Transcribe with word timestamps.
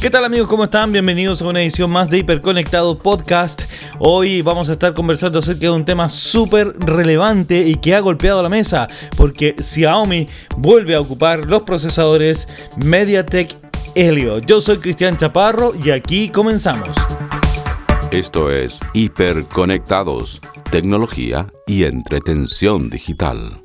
¿Qué 0.00 0.08
tal 0.08 0.24
amigos? 0.24 0.48
¿Cómo 0.48 0.64
están? 0.64 0.92
Bienvenidos 0.92 1.42
a 1.42 1.48
una 1.48 1.60
edición 1.60 1.90
más 1.90 2.08
de 2.08 2.16
Hiperconectado 2.16 2.96
Podcast. 2.96 3.64
Hoy 3.98 4.40
vamos 4.40 4.70
a 4.70 4.72
estar 4.72 4.94
conversando 4.94 5.40
acerca 5.40 5.60
de 5.60 5.70
un 5.70 5.84
tema 5.84 6.08
súper 6.08 6.68
relevante 6.78 7.68
y 7.68 7.74
que 7.74 7.94
ha 7.94 8.00
golpeado 8.00 8.42
la 8.42 8.48
mesa, 8.48 8.88
porque 9.18 9.54
Xiaomi 9.58 10.26
vuelve 10.56 10.94
a 10.94 11.00
ocupar 11.00 11.44
los 11.44 11.64
procesadores 11.64 12.48
MediaTek 12.82 13.54
Helio. 13.94 14.38
Yo 14.38 14.62
soy 14.62 14.78
Cristian 14.78 15.18
Chaparro 15.18 15.74
y 15.74 15.90
aquí 15.90 16.30
comenzamos. 16.30 16.96
Esto 18.10 18.50
es 18.50 18.80
Hiperconectados, 18.94 20.40
tecnología 20.70 21.46
y 21.66 21.84
entretención 21.84 22.88
digital. 22.88 23.60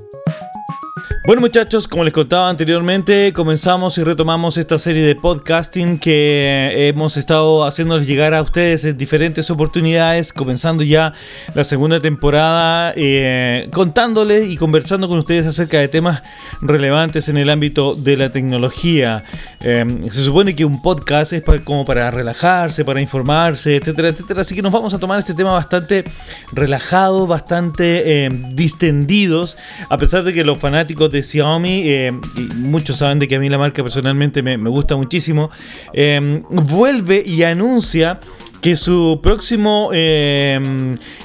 Bueno 1.26 1.42
muchachos, 1.42 1.88
como 1.88 2.04
les 2.04 2.14
contaba 2.14 2.52
anteriormente, 2.52 3.34
comenzamos 3.34 3.98
y 3.98 4.04
retomamos 4.04 4.58
esta 4.58 4.78
serie 4.78 5.02
de 5.02 5.16
podcasting 5.16 5.98
que 5.98 6.88
hemos 6.88 7.18
estado 7.18 7.66
haciéndoles 7.66 8.06
llegar 8.06 8.36
a 8.36 8.44
ustedes 8.44 8.86
en 8.86 8.96
diferentes 8.96 9.50
oportunidades, 9.50 10.32
comenzando 10.32 10.84
ya 10.84 11.14
la 11.56 11.64
segunda 11.64 12.00
temporada, 12.00 12.94
eh, 12.96 13.68
contándoles 13.74 14.48
y 14.48 14.56
conversando 14.56 15.08
con 15.08 15.18
ustedes 15.18 15.48
acerca 15.48 15.80
de 15.80 15.88
temas 15.88 16.22
relevantes 16.62 17.28
en 17.28 17.38
el 17.38 17.50
ámbito 17.50 17.96
de 17.96 18.18
la 18.18 18.30
tecnología. 18.30 19.24
Eh, 19.62 19.84
se 20.12 20.24
supone 20.24 20.56
que 20.56 20.64
un 20.64 20.80
podcast 20.84 21.34
es 21.34 21.44
como 21.64 21.86
para 21.86 22.12
relajarse, 22.12 22.86
para 22.86 23.02
informarse, 23.02 23.78
etcétera, 23.78 24.10
etcétera, 24.10 24.42
así 24.42 24.54
que 24.54 24.62
nos 24.62 24.72
vamos 24.72 24.94
a 24.94 25.00
tomar 25.00 25.18
este 25.18 25.34
tema 25.34 25.54
bastante 25.54 26.04
relajado, 26.52 27.26
bastante 27.26 28.26
eh, 28.26 28.30
distendidos, 28.54 29.58
a 29.90 29.98
pesar 29.98 30.24
de 30.24 30.32
que 30.32 30.44
los 30.44 30.60
fanáticos 30.60 31.15
Xiaomi, 31.24 31.84
eh, 31.86 32.12
y 32.36 32.42
muchos 32.56 32.98
saben 32.98 33.20
de 33.20 33.28
que 33.28 33.36
a 33.36 33.40
mí 33.40 33.50
la 33.50 33.58
marca 33.58 33.82
personalmente 33.84 34.42
me, 34.44 34.58
gusta 34.70 34.96
muchísimo, 34.96 35.50
eh, 35.94 36.42
vuelve 36.50 37.24
y 37.26 37.44
anuncia 37.44 38.20
que 38.66 38.76
su 38.76 39.20
próximo 39.22 39.92
eh, 39.94 40.60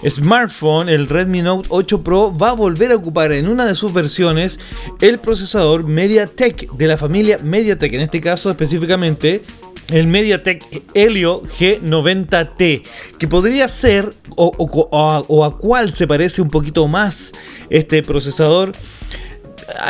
smartphone, 0.06 0.90
el 0.90 1.08
Redmi 1.08 1.40
Note 1.40 1.68
8 1.70 2.02
Pro, 2.02 2.36
va 2.36 2.50
a 2.50 2.52
volver 2.52 2.92
a 2.92 2.96
ocupar 2.96 3.32
en 3.32 3.48
una 3.48 3.64
de 3.64 3.74
sus 3.74 3.94
versiones 3.94 4.60
el 5.00 5.18
procesador 5.20 5.86
MediaTek 5.88 6.70
de 6.72 6.86
la 6.86 6.98
familia 6.98 7.38
MediaTek, 7.42 7.94
en 7.94 8.02
este 8.02 8.20
caso 8.20 8.50
específicamente 8.50 9.42
el 9.88 10.06
MediaTek 10.06 10.82
Helio 10.92 11.42
G90T, 11.58 12.82
que 13.18 13.26
podría 13.26 13.68
ser 13.68 14.12
o, 14.36 14.52
o 14.58 15.44
a 15.44 15.58
cuál 15.58 15.94
se 15.94 16.06
parece 16.06 16.42
un 16.42 16.50
poquito 16.50 16.86
más 16.88 17.32
este 17.70 18.02
procesador 18.02 18.72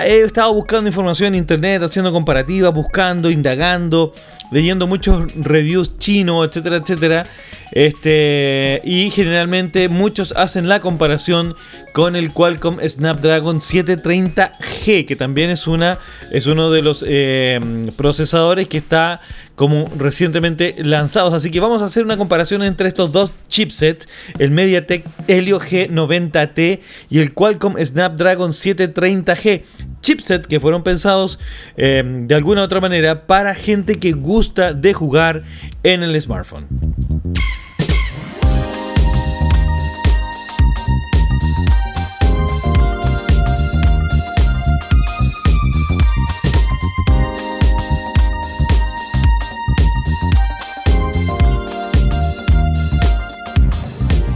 he 0.07 0.21
estado 0.21 0.53
buscando 0.55 0.89
información 0.89 1.35
en 1.35 1.41
internet, 1.41 1.83
haciendo 1.83 2.13
comparativas, 2.13 2.73
buscando, 2.73 3.31
indagando, 3.31 4.13
leyendo 4.51 4.87
muchos 4.87 5.33
reviews 5.35 5.99
chinos, 5.99 6.47
etcétera, 6.49 6.77
etcétera. 6.77 7.25
Este, 7.73 8.81
y 8.85 9.11
generalmente 9.11 9.89
muchos 9.89 10.33
hacen 10.33 10.69
la 10.69 10.81
comparación 10.81 11.55
con 11.93 12.17
el 12.17 12.33
Qualcomm 12.33 12.79
Snapdragon 12.87 13.61
730G, 13.61 15.07
que 15.07 15.17
también 15.17 15.51
es, 15.51 15.67
una, 15.67 15.99
es 16.33 16.47
uno 16.47 16.71
de 16.71 16.83
los 16.83 17.05
eh, 17.07 17.61
procesadores 17.97 18.69
que 18.69 18.79
está 18.79 19.21
como 19.61 19.85
recientemente 19.99 20.75
lanzados. 20.79 21.35
Así 21.35 21.51
que 21.51 21.61
vamos 21.61 21.83
a 21.83 21.85
hacer 21.85 22.03
una 22.03 22.17
comparación 22.17 22.63
entre 22.63 22.89
estos 22.89 23.13
dos 23.13 23.31
chipsets, 23.49 24.09
el 24.39 24.51
MediaTek 24.53 25.05
Helio 25.29 25.61
G90T 25.61 26.81
y 27.11 27.19
el 27.19 27.35
Qualcomm 27.35 27.77
Snapdragon 27.77 28.53
730G. 28.53 29.63
Chipset 30.01 30.47
que 30.47 30.61
fueron 30.61 30.83
pensados 30.83 31.39
eh, 31.77 32.03
de 32.27 32.35
alguna 32.35 32.63
u 32.63 32.65
otra 32.65 32.81
manera 32.81 33.27
para 33.27 33.55
gente 33.55 33.99
que 33.99 34.13
gusta 34.13 34.73
de 34.73 34.95
jugar 34.95 35.43
en 35.83 36.03
el 36.03 36.19
smartphone. 36.21 36.67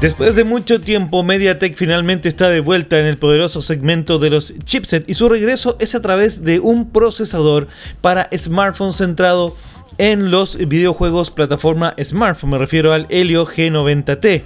Después 0.05 0.37
de 0.37 0.45
mucho 0.45 0.83
tiempo, 0.83 1.23
MediaTek 1.23 1.77
finalmente 1.77 2.29
está 2.29 2.51
de 2.51 2.61
vuelta 2.61 3.01
en 3.01 3.07
el 3.07 3.17
poderoso 3.17 3.63
segmento 3.63 4.19
de 4.19 4.29
los 4.29 4.53
chipsets 4.67 5.09
y 5.09 5.15
su 5.15 5.31
regreso 5.31 5.79
es 5.81 5.95
a 5.95 6.03
través 6.03 6.45
de 6.45 6.61
un 6.61 6.91
procesador 6.91 7.69
para 8.03 8.29
smartphones 8.37 8.97
centrado 8.97 9.57
en 9.97 10.31
los 10.31 10.59
videojuegos 10.59 11.31
plataforma 11.31 11.95
smartphone. 12.05 12.51
Me 12.51 12.59
refiero 12.59 12.93
al 12.93 13.07
Helio 13.09 13.47
G90T. 13.47 14.43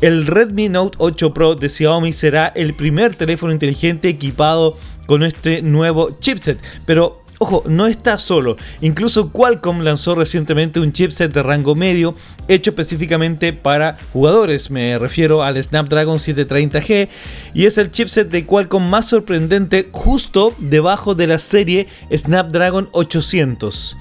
El 0.00 0.26
Redmi 0.26 0.70
Note 0.70 0.96
8 0.98 1.34
Pro 1.34 1.56
de 1.56 1.68
Xiaomi 1.68 2.14
será 2.14 2.46
el 2.46 2.72
primer 2.72 3.14
teléfono 3.14 3.52
inteligente 3.52 4.08
equipado 4.08 4.78
con 5.04 5.24
este 5.24 5.60
nuevo 5.60 6.16
chipset. 6.20 6.58
Pero 6.86 7.21
Ojo, 7.42 7.64
no 7.66 7.88
está 7.88 8.18
solo. 8.18 8.56
Incluso 8.80 9.32
Qualcomm 9.32 9.80
lanzó 9.80 10.14
recientemente 10.14 10.78
un 10.78 10.92
chipset 10.92 11.32
de 11.32 11.42
rango 11.42 11.74
medio 11.74 12.14
hecho 12.46 12.70
específicamente 12.70 13.52
para 13.52 13.98
jugadores. 14.12 14.70
Me 14.70 14.96
refiero 14.96 15.42
al 15.42 15.60
Snapdragon 15.60 16.18
730G 16.18 17.08
y 17.52 17.66
es 17.66 17.78
el 17.78 17.90
chipset 17.90 18.30
de 18.30 18.46
Qualcomm 18.46 18.88
más 18.88 19.08
sorprendente 19.08 19.88
justo 19.90 20.54
debajo 20.58 21.16
de 21.16 21.26
la 21.26 21.40
serie 21.40 21.88
Snapdragon 22.14 22.88
800. 22.92 23.96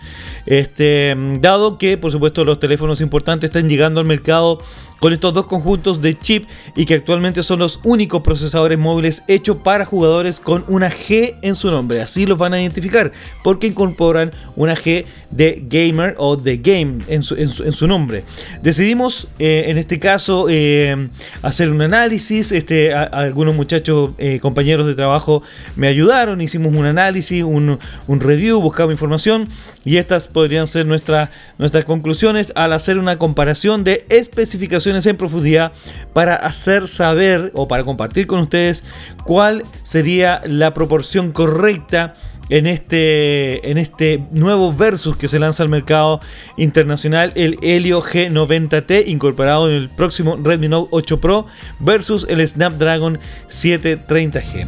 Este, 0.46 1.16
dado 1.40 1.80
que, 1.80 1.98
por 1.98 2.12
supuesto, 2.12 2.46
los 2.46 2.60
teléfonos 2.60 3.02
importantes 3.02 3.48
están 3.48 3.70
llegando 3.70 4.02
al 4.02 4.06
mercado 4.06 4.60
con 5.02 5.14
estos 5.14 5.34
dos 5.34 5.48
conjuntos 5.48 6.00
de 6.00 6.18
chip 6.18 6.46
y 6.76 6.86
que 6.86 6.94
actualmente 6.94 7.42
son 7.42 7.58
los 7.58 7.80
únicos 7.84 8.22
procesadores 8.22 8.78
móviles 8.78 9.24
hechos 9.28 9.58
para 9.58 9.84
jugadores 9.84 10.40
con 10.40 10.64
una 10.68 10.92
G 10.92 11.38
en 11.42 11.56
su 11.56 11.72
nombre. 11.72 12.04
Así 12.04 12.28
los 12.28 12.38
van 12.38 12.54
a 12.54 12.62
identificar 12.62 13.12
porque 13.44 13.66
incorporan 13.66 14.32
una 14.56 14.76
G 14.76 15.06
de 15.32 15.64
gamer 15.68 16.14
o 16.20 16.38
de 16.38 16.58
game 16.58 17.00
en 17.08 17.24
su, 17.24 17.88
nombre. 17.88 18.24
Decidimos 18.62 19.28
eh, 19.40 19.66
en 19.68 19.80
este 19.80 19.98
caso 19.98 20.46
eh, 20.50 21.10
hacer 21.42 21.72
un 21.72 21.82
análisis. 21.82 22.52
Este, 22.52 22.94
algunos 22.94 23.56
muchachos, 23.56 24.12
eh, 24.20 24.40
compañeros 24.40 24.86
de 24.86 24.94
trabajo 24.94 25.42
me 25.76 25.88
ayudaron, 25.88 26.42
hicimos 26.42 26.76
un 26.76 26.86
análisis, 26.86 27.44
un, 27.44 27.80
review, 28.08 28.62
buscamos 28.62 28.92
información 28.92 29.50
y 29.84 29.98
estas 29.98 30.28
podrían 30.28 30.68
ser 30.68 30.86
nuestras 30.86 31.30
conclusiones 31.86 32.52
al 32.56 32.74
hacer 32.74 32.98
una 32.98 33.18
comparación 33.18 33.84
de 33.84 34.06
especificaciones 34.10 35.06
en 35.06 35.18
profundidad 35.18 35.72
para 36.14 36.36
hacer 36.36 36.88
saber 36.88 37.52
o 37.56 37.68
para 37.68 37.84
compartir 37.84 38.28
con 38.28 38.40
ustedes 38.40 38.84
cuál 39.24 39.64
sería 39.84 40.42
la 40.46 40.74
proporción 40.74 41.32
correcta 41.32 42.16
en 42.50 42.68
este, 42.68 43.72
en 43.72 43.78
este 43.78 44.24
nuevo 44.32 44.74
Versus 44.74 45.16
que 45.16 45.30
se 45.30 45.40
lanza 45.40 45.64
al 45.64 45.70
mercado 45.70 46.20
internacional, 46.58 47.32
el 47.36 47.58
Helio 47.62 48.02
G90T, 48.02 49.08
incorporado 49.08 49.70
en 49.70 49.76
el 49.76 49.90
próximo 49.90 50.38
Redmi 50.38 50.68
Note 50.68 50.90
8 50.92 51.22
Pro, 51.22 51.46
versus 51.80 52.28
el 52.30 52.46
Snapdragon 52.46 53.20
730G. 53.48 54.68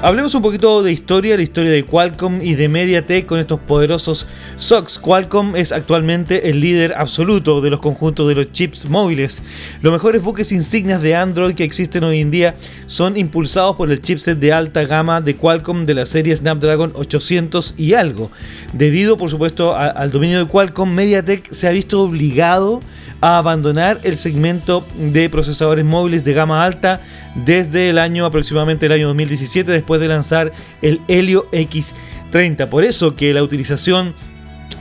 Hablemos 0.00 0.32
un 0.36 0.42
poquito 0.42 0.84
de 0.84 0.92
historia, 0.92 1.36
la 1.36 1.42
historia 1.42 1.72
de 1.72 1.84
Qualcomm 1.84 2.40
y 2.40 2.54
de 2.54 2.68
MediaTek 2.68 3.26
con 3.26 3.40
estos 3.40 3.58
poderosos 3.58 4.28
SOCs. 4.56 4.96
Qualcomm 5.00 5.56
es 5.56 5.72
actualmente 5.72 6.50
el 6.50 6.60
líder 6.60 6.94
absoluto 6.96 7.60
de 7.60 7.68
los 7.68 7.80
conjuntos 7.80 8.28
de 8.28 8.36
los 8.36 8.52
chips 8.52 8.88
móviles. 8.88 9.42
Los 9.82 9.92
mejores 9.92 10.22
buques 10.22 10.52
insignias 10.52 11.02
de 11.02 11.16
Android 11.16 11.56
que 11.56 11.64
existen 11.64 12.04
hoy 12.04 12.20
en 12.20 12.30
día 12.30 12.54
son 12.86 13.16
impulsados 13.16 13.74
por 13.74 13.90
el 13.90 14.00
chipset 14.00 14.38
de 14.38 14.52
alta 14.52 14.84
gama 14.84 15.20
de 15.20 15.34
Qualcomm 15.34 15.84
de 15.84 15.94
la 15.94 16.06
serie 16.06 16.36
Snapdragon 16.36 16.92
800 16.94 17.74
y 17.76 17.94
algo. 17.94 18.30
Debido, 18.72 19.16
por 19.16 19.30
supuesto, 19.30 19.76
al 19.76 20.12
dominio 20.12 20.38
de 20.38 20.46
Qualcomm, 20.46 20.94
MediaTek 20.94 21.50
se 21.50 21.66
ha 21.66 21.72
visto 21.72 22.00
obligado 22.02 22.80
a 23.20 23.38
abandonar 23.38 23.98
el 24.04 24.16
segmento 24.16 24.86
de 24.96 25.28
procesadores 25.28 25.84
móviles 25.84 26.22
de 26.22 26.34
gama 26.34 26.64
alta 26.64 27.00
desde 27.34 27.90
el 27.90 27.98
año 27.98 28.24
aproximadamente 28.24 28.86
el 28.86 28.92
año 28.92 29.08
2017 29.08 29.70
después 29.88 30.02
de 30.02 30.08
lanzar 30.08 30.52
el 30.82 31.00
Helio 31.08 31.50
X30. 31.50 32.68
Por 32.68 32.84
eso 32.84 33.16
que 33.16 33.32
la 33.32 33.42
utilización 33.42 34.14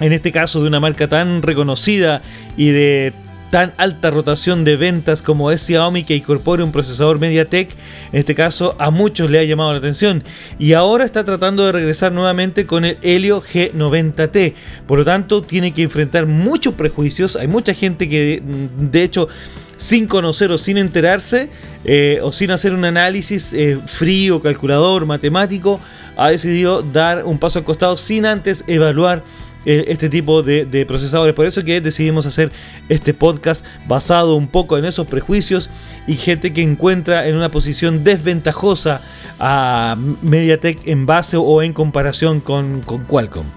en 0.02 0.12
este 0.12 0.34
caso 0.34 0.62
de 0.62 0.68
una 0.68 0.82
marca 0.82 1.08
tan 1.08 1.42
reconocida 1.42 2.22
y 2.58 2.72
de 2.72 3.14
tan 3.52 3.74
alta 3.78 4.12
rotación 4.12 4.66
de 4.66 4.76
ventas 4.76 5.22
como 5.22 5.50
es 5.50 5.62
Xiaomi 5.62 6.04
que 6.04 6.18
incorpore 6.18 6.62
un 6.62 6.74
procesador 6.74 7.20
MediaTek, 7.20 7.72
en 8.12 8.20
este 8.20 8.36
caso 8.36 8.76
a 8.80 8.92
muchos 8.92 9.32
le 9.32 9.40
ha 9.40 9.46
llamado 9.46 9.72
la 9.72 9.78
atención 9.78 10.24
y 10.60 10.74
ahora 10.74 11.06
está 11.06 11.24
tratando 11.24 11.66
de 11.66 11.72
regresar 11.72 12.12
nuevamente 12.12 12.66
con 12.66 12.84
el 12.84 12.98
Helio 13.02 13.42
G90T. 13.42 14.54
Por 14.86 15.00
lo 15.00 15.06
tanto, 15.06 15.42
tiene 15.42 15.74
que 15.74 15.84
enfrentar 15.84 16.26
muchos 16.26 16.74
prejuicios, 16.74 17.38
hay 17.38 17.48
mucha 17.48 17.74
gente 17.74 18.10
que 18.10 18.44
de 18.44 19.04
hecho 19.04 19.30
sin 19.78 20.08
conocer 20.08 20.52
o 20.52 20.58
sin 20.58 20.78
enterarse 20.78 21.50
eh, 21.86 22.20
o 22.22 22.32
sin 22.32 22.52
hacer 22.52 22.74
un 22.74 22.84
análisis 22.84 23.54
eh, 23.54 23.80
frío, 23.86 24.42
calculador, 24.42 25.06
matemático, 25.06 25.80
ha 26.18 26.30
decidido 26.30 26.82
dar 26.82 27.24
un 27.26 27.38
paso 27.38 27.60
al 27.60 27.66
costado 27.66 27.96
sin 27.96 28.26
antes 28.26 28.64
evaluar 28.68 29.24
eh, 29.66 29.86
este 29.90 30.10
tipo 30.10 30.44
de, 30.44 30.86
procesadores. 30.88 31.36
Por 31.36 31.46
eso 31.46 31.64
que 31.64 31.82
decidimos 31.82 32.26
hacer 32.26 32.52
este 32.90 33.14
podcast 33.14 33.66
basado 33.88 34.36
un 34.36 34.48
poco 34.48 34.78
en 34.78 34.86
esos 34.86 35.08
prejuicios 35.08 35.70
y 36.08 36.16
gente 36.16 36.54
que 36.54 36.62
encuentra 36.62 37.28
en 37.28 37.36
una 37.36 37.50
posición 37.50 38.04
desventajosa 38.04 39.02
a 39.40 39.98
MediaTek 40.22 40.88
en 40.88 41.06
base 41.06 41.38
o 41.38 41.62
en 41.62 41.74
comparación 41.74 42.40
con 42.40 42.82
Qualcomm. 42.82 43.57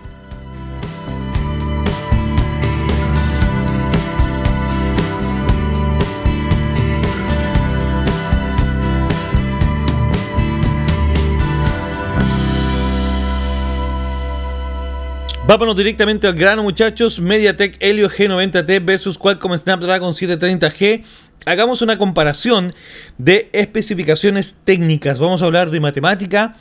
Vámonos 15.50 15.74
directamente 15.74 16.28
al 16.28 16.34
grano, 16.34 16.62
muchachos. 16.62 17.18
MediaTek 17.18 17.78
Helio 17.80 18.08
G90T 18.08 18.84
versus 18.84 19.18
Qualcomm 19.18 19.58
Snapdragon 19.58 20.12
730G. 20.12 21.02
Hagamos 21.44 21.82
una 21.82 21.98
comparación 21.98 22.72
de 23.18 23.50
especificaciones 23.52 24.54
técnicas. 24.64 25.18
Vamos 25.18 25.42
a 25.42 25.46
hablar 25.46 25.70
de 25.70 25.80
matemática 25.80 26.54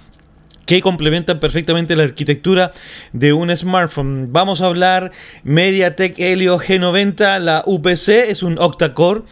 que 0.70 0.84
complementan 0.84 1.40
perfectamente 1.40 1.96
la 1.96 2.04
arquitectura 2.04 2.74
de 3.12 3.34
un 3.34 3.50
smartphone. 3.56 4.28
Vamos 4.32 4.62
a 4.62 4.68
hablar 4.68 5.12
MediaTek 5.44 6.20
Helio 6.20 6.60
G90, 6.60 7.40
la 7.40 7.64
UPC 7.66 8.30
es 8.30 8.44
un 8.44 8.60
octa-core 8.60 9.24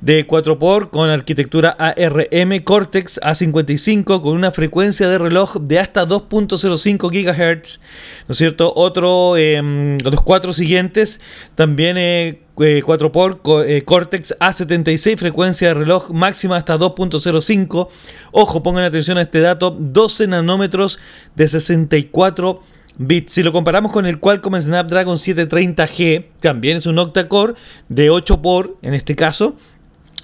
de 0.00 0.26
4x 0.26 0.88
con 0.88 1.10
arquitectura 1.10 1.76
ARM 1.78 2.62
Cortex 2.64 3.20
A55 3.20 4.22
con 4.22 4.34
una 4.34 4.52
frecuencia 4.52 5.06
de 5.06 5.18
reloj 5.18 5.56
de 5.56 5.80
hasta 5.80 6.08
2.05 6.08 7.10
GHz, 7.10 7.80
¿no 8.26 8.32
es 8.32 8.38
cierto? 8.38 8.72
Otro, 8.74 9.36
eh, 9.36 9.60
los 10.02 10.22
cuatro 10.22 10.54
siguientes 10.54 11.20
también 11.56 11.98
eh, 11.98 12.40
4x 12.56 13.64
eh, 13.66 13.82
Cortex 13.84 14.34
A76, 14.40 15.18
frecuencia 15.18 15.68
de 15.68 15.74
reloj 15.74 16.10
máxima 16.10 16.56
hasta 16.56 16.78
2.05. 16.78 17.88
Ojo, 18.32 18.62
pongan 18.62 18.84
atención 18.84 19.18
a 19.18 19.22
este 19.22 19.40
dato, 19.40 19.76
12 19.78 20.26
nanómetros 20.28 20.98
de 21.34 21.48
64 21.48 22.62
bits. 22.98 23.32
Si 23.32 23.42
lo 23.42 23.52
comparamos 23.52 23.92
con 23.92 24.06
el 24.06 24.18
Qualcomm 24.18 24.60
Snapdragon 24.60 25.18
730G, 25.18 26.26
también 26.40 26.78
es 26.78 26.86
un 26.86 26.98
octa-core 26.98 27.54
de 27.88 28.10
8 28.10 28.40
por 28.40 28.78
en 28.82 28.94
este 28.94 29.14
caso, 29.14 29.56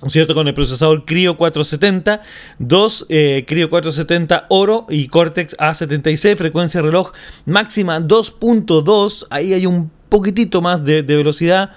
¿cierto? 0.07 0.35
Con 0.35 0.49
el 0.49 0.55
procesador 0.55 1.05
Creo 1.05 1.37
470, 1.37 2.23
2 2.59 3.07
eh, 3.09 3.45
Creo 3.47 3.69
470 3.69 4.47
Oro 4.49 4.87
y 4.89 5.09
Cortex 5.09 5.57
A76, 5.59 6.37
frecuencia 6.37 6.81
de 6.81 6.87
reloj 6.87 7.13
máxima 7.45 8.01
2.2, 8.01 9.27
ahí 9.31 9.53
hay 9.53 9.67
un 9.67 9.91
poquitito 10.13 10.61
más 10.61 10.85
de, 10.85 11.03
velocidad. 11.03 11.71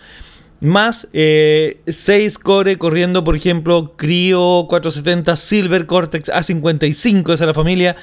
Más 0.65 1.07
6 1.11 1.13
eh, 1.13 2.31
core 2.41 2.77
corriendo, 2.79 3.23
por 3.23 3.35
ejemplo, 3.35 3.93
Creo 3.95 4.65
470 4.67 5.35
Silver 5.35 5.85
Cortex 5.85 6.29
A55, 6.29 7.33
esa 7.33 7.43
es 7.43 7.47
la 7.47 7.53
familia 7.53 7.95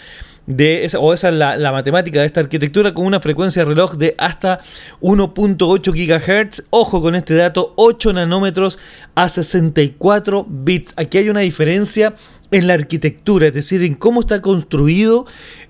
de 0.47 0.85
esa, 0.85 1.01
o 1.01 1.13
esa 1.13 1.31
es 1.31 1.35
la, 1.35 1.73
matemática 1.73 2.21
de 2.21 2.27
esta 2.27 2.39
arquitectura 2.39 2.95
con 2.95 3.05
una 3.05 3.19
frecuencia 3.19 3.63
de 3.65 3.71
reloj 3.71 3.95
de 3.95 4.15
hasta 4.17 4.61
1.8 5.01 5.59
GHz. 5.93 6.63
Ojo 6.71 7.03
con 7.03 7.17
este 7.17 7.35
dato, 7.35 7.73
8 7.75 8.13
nanómetros 8.13 8.79
a 9.17 9.29
64 9.29 10.47
bits. 10.49 10.95
Aquí 10.97 11.19
hay 11.19 11.31
una 11.31 11.41
diferencia 11.41 12.15
en 12.53 12.69
la 12.69 12.75
arquitectura, 12.75 13.49
es 13.49 13.55
decir, 13.55 13.83
en 13.83 13.97
cómo 13.97 14.21
está 14.21 14.41
construido 14.41 15.27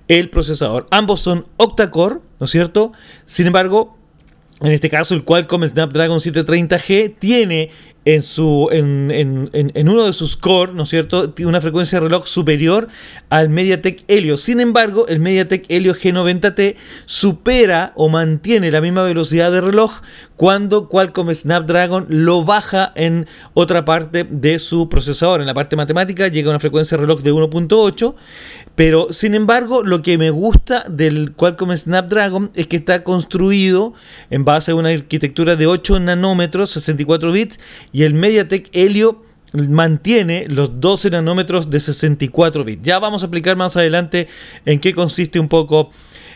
el 0.07 0.29
procesador. 0.29 0.85
Ambos 0.91 1.21
son 1.21 1.47
octa-core, 1.57 2.19
¿no 2.39 2.45
es 2.45 2.51
cierto? 2.51 2.91
Sin 3.25 3.47
embargo, 3.47 3.97
en 4.63 4.71
este 4.71 4.89
caso, 4.89 5.13
el 5.13 5.23
Qualcomm 5.23 5.67
Snapdragon 5.67 6.19
730G 6.19 7.15
tiene 7.19 7.69
en, 8.05 8.21
su, 8.21 8.69
en, 8.71 9.11
en, 9.11 9.49
en, 9.53 9.89
uno 9.89 10.05
de 10.05 10.13
sus 10.13 10.35
core, 10.35 10.73
¿no 10.73 10.83
es 10.83 10.89
cierto?, 10.89 11.29
tiene 11.29 11.49
una 11.49 11.61
frecuencia 11.61 11.99
de 11.99 12.05
reloj 12.05 12.27
superior 12.27 12.87
al 13.29 13.49
MediaTek 13.49 14.03
Helio. 14.07 14.37
Sin 14.37 14.59
embargo, 14.59 15.07
el 15.07 15.19
MediaTek 15.19 15.65
Helio 15.69 15.95
G90T 15.95 16.75
supera 17.05 17.93
o 17.95 18.09
mantiene 18.09 18.71
la 18.71 18.81
misma 18.81 19.03
velocidad 19.03 19.51
de 19.51 19.61
reloj 19.61 20.01
cuando 20.35 20.89
Qualcomm 20.89 21.33
Snapdragon 21.33 22.05
lo 22.09 22.43
baja 22.43 22.91
en 22.95 23.27
otra 23.53 23.85
parte 23.85 24.25
de 24.29 24.59
su 24.59 24.89
procesador. 24.89 25.41
En 25.41 25.47
la 25.47 25.53
parte 25.53 25.75
matemática 25.75 26.27
llega 26.27 26.49
a 26.49 26.51
una 26.51 26.59
frecuencia 26.59 26.97
de 26.97 27.01
reloj 27.01 27.21
de 27.21 27.31
1.8, 27.31 28.15
pero 28.75 29.07
sin 29.11 29.35
embargo, 29.35 29.83
lo 29.83 30.01
que 30.01 30.17
me 30.17 30.31
gusta 30.31 30.85
del 30.89 31.33
Qualcomm 31.33 31.77
Snapdragon 31.77 32.51
es 32.55 32.67
que 32.67 32.75
está 32.75 33.03
construido 33.03 33.93
en 34.29 34.43
base 34.43 34.71
a 34.71 34.75
una 34.75 34.89
arquitectura 34.89 35.55
de 35.55 35.67
8 35.67 35.99
nanómetros, 35.99 36.71
64 36.71 37.31
bits, 37.31 37.59
y 37.93 38.03
el 38.03 38.15
MediaTek 38.15 38.69
Helio 38.73 39.23
mantiene 39.53 40.47
los 40.49 40.81
12 40.81 41.11
nanómetros 41.11 41.69
de 41.69 41.79
64 41.79 42.63
bits. 42.63 42.81
Ya 42.83 42.99
vamos 42.99 43.21
a 43.21 43.27
explicar 43.27 43.55
más 43.55 43.77
adelante 43.77 44.27
en 44.65 44.79
qué 44.79 44.93
consiste 44.93 45.39
un 45.39 45.47
poco 45.47 45.91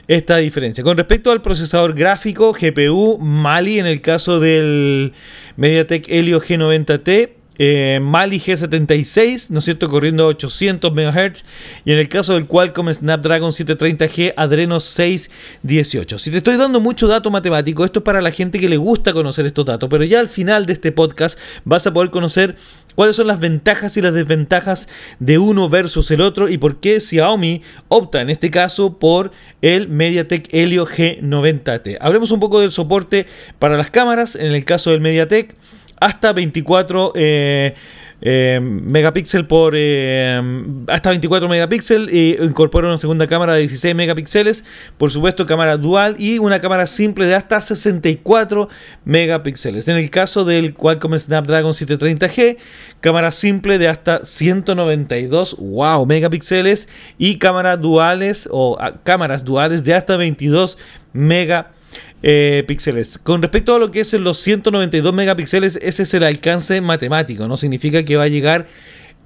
esta 0.08 0.38
diferencia. 0.38 0.84
Con 0.84 0.96
respecto 0.96 1.32
al 1.32 1.42
procesador 1.42 1.94
gráfico, 1.94 2.54
GPU, 2.54 3.18
Mali 3.20 3.80
en 3.80 3.88
el 3.88 4.02
caso 4.02 4.40
del 4.40 5.14
MediaTek 5.58 6.08
Helio 6.08 6.40
G90T, 6.40 7.32
eh, 7.58 8.00
Mali 8.02 8.40
G76, 8.40 9.50
¿no 9.50 9.60
es 9.60 9.66
cierto? 9.66 9.90
Corriendo 9.90 10.24
a 10.24 10.28
800 10.28 10.92
MHz. 10.92 11.44
Y 11.86 11.92
en 11.92 12.00
el 12.00 12.10
caso 12.10 12.34
del 12.34 12.46
Qualcomm 12.46 12.92
Snapdragon 12.92 13.52
730G 13.52 14.34
Adreno 14.36 14.80
618. 14.80 16.18
Si 16.18 16.32
te 16.32 16.38
estoy 16.38 16.58
dando 16.58 16.80
mucho 16.80 17.08
dato 17.08 17.32
matemático, 17.32 17.86
esto 17.86 18.00
es 18.00 18.04
para 18.04 18.22
la 18.22 18.32
gente 18.32 18.60
que 18.60 18.70
le 18.70 18.78
gusta 18.78 19.14
conocer 19.14 19.46
estos 19.46 19.66
datos. 19.66 19.90
Pero 19.90 20.04
ya 20.04 20.20
al 20.20 20.30
final 20.30 20.66
de 20.66 20.74
este 20.74 20.92
podcast 20.92 21.40
vas 21.66 21.86
a 21.88 21.94
poder 21.94 22.10
conocer 22.10 22.56
cuáles 22.96 23.16
son 23.16 23.28
las 23.28 23.40
ventajas 23.40 23.96
y 23.98 24.02
las 24.02 24.14
desventajas 24.14 24.88
de 25.20 25.38
uno 25.38 25.70
versus 25.70 26.10
el 26.10 26.22
otro 26.22 26.50
y 26.50 26.58
por 26.58 26.80
qué 26.80 27.00
Xiaomi 27.00 27.62
opta 27.90 28.22
en 28.22 28.32
este 28.32 28.50
caso 28.50 28.98
por 28.98 29.32
el 29.62 29.88
MediaTek 29.88 30.50
Helio 30.52 30.88
G90T. 30.88 31.98
Hablemos 32.02 32.32
un 32.32 32.40
poco 32.40 32.60
del 32.60 32.72
soporte 32.72 33.28
para 33.60 33.78
las 33.78 33.92
cámaras. 33.92 34.36
En 34.36 34.48
el 34.48 34.66
caso 34.66 34.92
del 34.92 35.02
MediaTek 35.02 35.56
hasta 36.00 36.34
24 36.34 37.14
eh, 37.16 37.74
eh, 38.20 38.60
megapíxeles 38.62 39.48
por 39.48 39.74
eh, 39.76 40.42
hasta 40.88 41.10
24 41.10 41.48
megapíxeles 41.48 42.14
y 42.14 42.36
incorpora 42.42 42.88
una 42.88 42.98
segunda 42.98 43.28
cámara 43.28 43.54
de 43.54 43.60
16 43.60 43.94
megapíxeles 43.94 44.66
por 44.98 45.12
supuesto 45.12 45.46
cámara 45.46 45.78
dual 45.78 46.16
y 46.18 46.40
una 46.40 46.60
cámara 46.60 46.88
simple 46.88 47.28
de 47.28 47.36
hasta 47.36 47.62
64 47.62 48.70
megapíxeles. 49.06 49.88
En 49.88 49.98
el 49.98 50.10
caso 50.10 50.46
del 50.46 50.74
Qualcomm 50.74 51.18
Snapdragon 51.18 51.74
730G 51.74 52.58
cámara 53.02 53.32
simple 53.32 53.78
de 53.78 53.88
hasta 53.88 54.26
192 54.26 55.58
wow 55.60 56.06
megapíxeles 56.06 56.88
y 57.20 57.38
cámaras 57.38 57.80
duales 57.80 58.50
o 58.52 58.78
ah, 58.80 58.94
cámaras 59.04 59.46
duales 59.46 59.84
de 59.84 59.94
hasta 59.94 60.18
22 60.18 60.78
megapíxeles 61.14 61.77
eh, 62.24 62.64
píxeles. 62.68 63.18
Con 63.18 63.42
respecto 63.42 63.76
a 63.76 63.80
lo 63.80 63.92
que 63.92 64.00
es 64.00 64.14
los 64.14 64.38
192 64.38 65.14
megapíxeles, 65.14 65.80
ese 65.82 66.04
es 66.04 66.14
el 66.14 66.24
alcance 66.24 66.82
matemático, 66.82 67.48
no 67.48 67.58
significa 67.58 68.04
que 68.04 68.16
va 68.16 68.24
a 68.24 68.28
llegar 68.28 68.68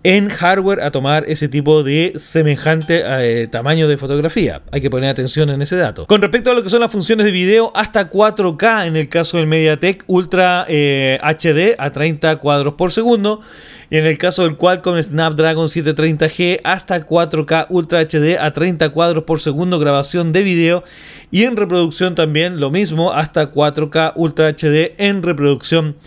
en 0.03 0.29
hardware 0.29 0.81
a 0.81 0.91
tomar 0.91 1.25
ese 1.27 1.47
tipo 1.47 1.83
de 1.83 2.13
semejante 2.15 3.03
eh, 3.05 3.47
tamaño 3.47 3.87
de 3.87 3.97
fotografía. 3.97 4.61
Hay 4.71 4.81
que 4.81 4.89
poner 4.89 5.09
atención 5.09 5.49
en 5.49 5.61
ese 5.61 5.75
dato. 5.75 6.07
Con 6.07 6.21
respecto 6.21 6.51
a 6.51 6.53
lo 6.53 6.63
que 6.63 6.69
son 6.69 6.81
las 6.81 6.91
funciones 6.91 7.25
de 7.25 7.31
video, 7.31 7.71
hasta 7.75 8.09
4K 8.09 8.87
en 8.87 8.95
el 8.95 9.09
caso 9.09 9.37
del 9.37 9.47
MediaTek 9.47 10.03
Ultra 10.07 10.63
HD 10.63 10.69
eh, 10.69 11.75
a 11.77 11.91
30 11.91 12.37
cuadros 12.37 12.73
por 12.73 12.91
segundo. 12.91 13.41
Y 13.89 13.97
en 13.97 14.05
el 14.05 14.17
caso 14.17 14.43
del 14.43 14.55
Qualcomm 14.55 15.01
Snapdragon 15.01 15.67
730G, 15.67 16.61
hasta 16.63 17.05
4K 17.05 17.65
Ultra 17.69 18.01
HD 18.01 18.37
a 18.39 18.51
30 18.51 18.89
cuadros 18.89 19.25
por 19.25 19.41
segundo 19.41 19.79
grabación 19.79 20.31
de 20.31 20.43
video. 20.43 20.83
Y 21.29 21.43
en 21.43 21.57
reproducción 21.57 22.15
también 22.15 22.59
lo 22.59 22.71
mismo, 22.71 23.11
hasta 23.11 23.51
4K 23.51 24.13
Ultra 24.15 24.49
HD 24.49 24.95
en 24.97 25.21
reproducción 25.23 25.97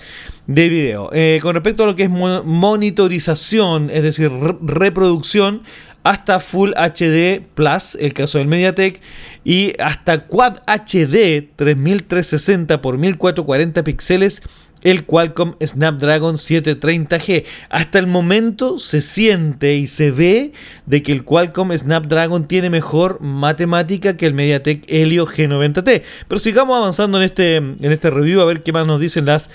de 0.47 0.69
video. 0.69 1.11
Eh, 1.13 1.39
con 1.43 1.55
respecto 1.55 1.85
a 1.85 1.87
lo 1.87 1.95
que 1.95 2.05
es 2.05 2.11
monitorización, 2.11 3.91
es 3.91 4.03
decir, 4.03 4.31
reproducción, 4.63 5.63
hasta 6.03 6.39
Full 6.39 6.73
HD 6.77 7.41
Plus, 7.55 7.97
el 7.99 8.13
caso 8.13 8.39
del 8.39 8.47
MediaTek, 8.47 9.01
y 9.43 9.73
hasta 9.81 10.27
Quad 10.27 10.59
HD 10.67 11.49
3360 11.57 12.75
x 12.75 12.99
1440 12.99 13.85
píxeles 13.85 14.43
el 14.83 15.05
Qualcomm 15.07 15.55
Snapdragon 15.65 16.37
730G. 16.37 17.45
Hasta 17.71 17.99
el 17.99 18.07
momento 18.07 18.79
se 18.79 19.01
siente 19.01 19.75
y 19.77 19.87
se 19.87 20.11
ve 20.11 20.53
de 20.87 21.03
que 21.03 21.13
el 21.13 21.25
Qualcomm 21.25 21.73
Snapdragon 21.77 22.47
tiene 22.47 22.71
mejor 22.71 23.21
matemática 23.21 24.17
que 24.17 24.27
el 24.27 24.35
MediaTek 24.35 24.85
Helio 24.87 25.27
G90T. 25.27 26.03
Pero 26.29 26.39
sigamos 26.39 26.77
avanzando 26.77 27.17
en 27.19 27.25
este, 27.25 27.57
en 27.57 27.79
este 27.81 28.11
review 28.11 28.43
a 28.43 28.45
ver 28.45 28.63
qué 28.63 28.73
más 28.73 28.87
nos 28.87 29.01
dicen 29.01 29.25
las 29.25 29.49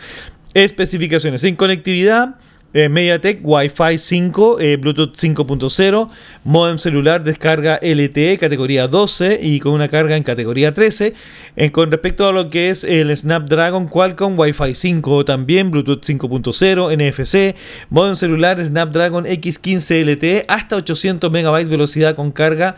especificaciones. 0.53 1.43
En 1.43 1.55
conectividad 1.55 2.35
eh, 2.71 2.87
MediaTek 2.87 3.39
Wi-Fi 3.41 3.97
5, 3.97 4.59
eh, 4.59 4.77
Bluetooth 4.77 5.15
5.0, 5.15 6.07
modem 6.43 6.77
celular 6.77 7.23
descarga 7.23 7.79
LTE 7.81 8.37
categoría 8.37 8.87
12 8.87 9.39
y 9.41 9.59
con 9.59 9.73
una 9.73 9.87
carga 9.87 10.15
en 10.15 10.21
categoría 10.21 10.71
13. 10.71 11.15
Eh, 11.55 11.71
con 11.71 11.89
respecto 11.89 12.27
a 12.27 12.31
lo 12.31 12.49
que 12.49 12.69
es 12.69 12.83
el 12.83 13.15
Snapdragon 13.15 13.87
Qualcomm 13.87 14.37
Wi-Fi 14.37 14.75
5 14.75 15.25
también, 15.25 15.71
Bluetooth 15.71 16.03
5.0, 16.03 16.95
NFC, 16.95 17.55
modem 17.89 18.15
celular 18.15 18.63
Snapdragon 18.63 19.25
X15 19.25 20.03
LTE 20.05 20.45
hasta 20.47 20.75
800 20.75 21.31
MB 21.31 21.69
velocidad 21.69 22.15
con 22.15 22.31
carga 22.31 22.75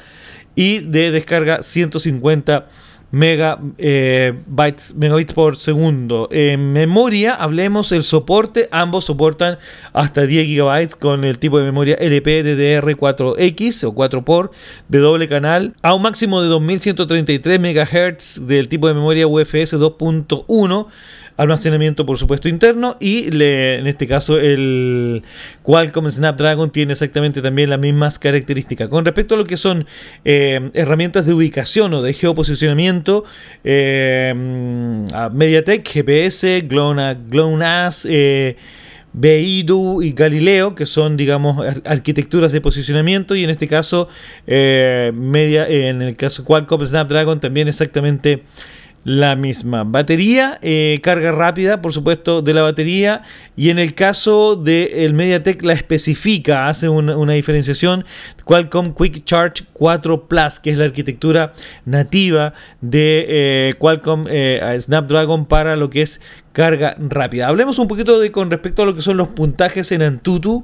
y 0.56 0.80
de 0.80 1.12
descarga 1.12 1.64
150 1.64 2.68
megabytes, 3.12 4.96
megabits 4.96 5.34
por 5.34 5.58
segundo. 5.58 6.28
En 6.32 6.74
memoria, 6.74 7.36
hablemos 7.36 7.92
el 7.92 8.04
soporte. 8.04 8.68
Ambos 8.72 9.06
soportan 9.06 9.58
hasta 9.94 10.26
10 10.26 10.48
gigabytes 10.48 10.96
con 10.96 11.24
el 11.24 11.40
tipo 11.40 11.60
de 11.60 11.66
memoria 11.66 11.96
LP 11.96 12.44
DDR4X 12.44 13.84
o 13.84 13.94
4 13.94 14.26
por 14.26 14.52
de 14.88 15.00
doble 15.00 15.28
canal 15.28 15.76
a 15.82 15.94
un 15.94 16.02
máximo 16.02 16.42
de 16.42 16.48
2133 16.48 17.60
MHz 17.60 18.48
del 18.48 18.68
tipo 18.68 18.88
de 18.88 18.94
memoria 18.94 19.28
UFS 19.28 19.76
2.1 19.76 20.88
almacenamiento 21.42 22.06
por 22.06 22.18
supuesto 22.18 22.48
interno 22.48 22.98
y 23.00 23.28
en 23.32 23.88
este 23.88 24.08
caso 24.08 24.40
el 24.40 25.24
Qualcomm 25.64 26.08
Snapdragon 26.08 26.70
tiene 26.70 26.94
exactamente 26.94 27.42
también 27.42 27.70
las 27.70 27.80
mismas 27.80 28.20
características. 28.20 28.90
Con 28.90 29.06
respecto 29.06 29.36
a 29.36 29.38
lo 29.40 29.46
que 29.46 29.58
son 29.58 29.88
eh, 30.24 30.70
herramientas 30.74 31.26
de 31.26 31.34
ubicación 31.34 31.94
o 31.96 32.02
de 32.04 32.14
geoposicionamiento, 32.14 33.24
eh, 33.64 34.34
MediaTek, 35.34 35.88
GPS, 35.88 36.62
GLONASS, 36.62 38.06
eh, 38.08 38.56
Beidou 39.14 40.02
y 40.04 40.14
Galileo, 40.14 40.76
que 40.76 40.86
son, 40.86 41.18
digamos, 41.18 41.66
arquitecturas 41.84 42.54
de 42.54 42.62
posicionamiento, 42.62 43.36
y 43.36 43.44
en 43.44 43.50
este 43.50 43.68
caso, 43.68 44.08
media, 44.48 45.68
en 45.68 46.02
el 46.02 46.16
caso 46.16 46.46
Qualcomm 46.46 46.86
Snapdragon, 46.86 47.42
también 47.42 47.68
exactamente 47.68 48.44
la 49.04 49.36
misma. 49.36 49.84
Batería, 49.84 50.60
eh, 50.62 51.00
carga 51.02 51.32
rápida, 51.32 51.82
por 51.82 51.94
supuesto, 51.94 52.42
de 52.42 52.54
la 52.54 52.62
batería. 52.62 53.22
Y 53.56 53.70
en 53.70 53.80
el 53.80 53.94
caso 53.96 54.56
del 54.56 55.14
MediaTek 55.14 55.64
la 55.64 55.74
especifica, 55.74 56.68
hace 56.68 56.90
una, 56.90 57.34
diferenciación. 57.34 58.06
Qualcomm 58.46 58.94
Quick 58.94 59.24
Charge 59.24 59.64
4 59.74 60.28
Plus, 60.28 60.60
que 60.60 60.72
es 60.72 60.78
la 60.78 60.86
arquitectura 60.86 61.54
nativa 61.86 62.54
de 62.82 63.26
eh, 63.28 63.74
Qualcomm 63.78 64.26
eh, 64.30 64.78
Snapdragon 64.80 65.46
para 65.46 65.76
lo 65.76 65.90
que 65.90 66.02
es 66.02 66.22
carga 66.54 66.96
rápida. 67.00 67.48
Hablemos 67.48 67.80
un 67.80 67.88
poquito 67.88 68.20
de 68.20 68.32
con 68.32 68.52
respecto 68.52 68.84
a 68.84 68.86
lo 68.86 68.94
que 68.94 69.02
son 69.02 69.18
los 69.18 69.30
puntajes 69.30 69.92
en 69.92 70.02
Antutu 70.02 70.64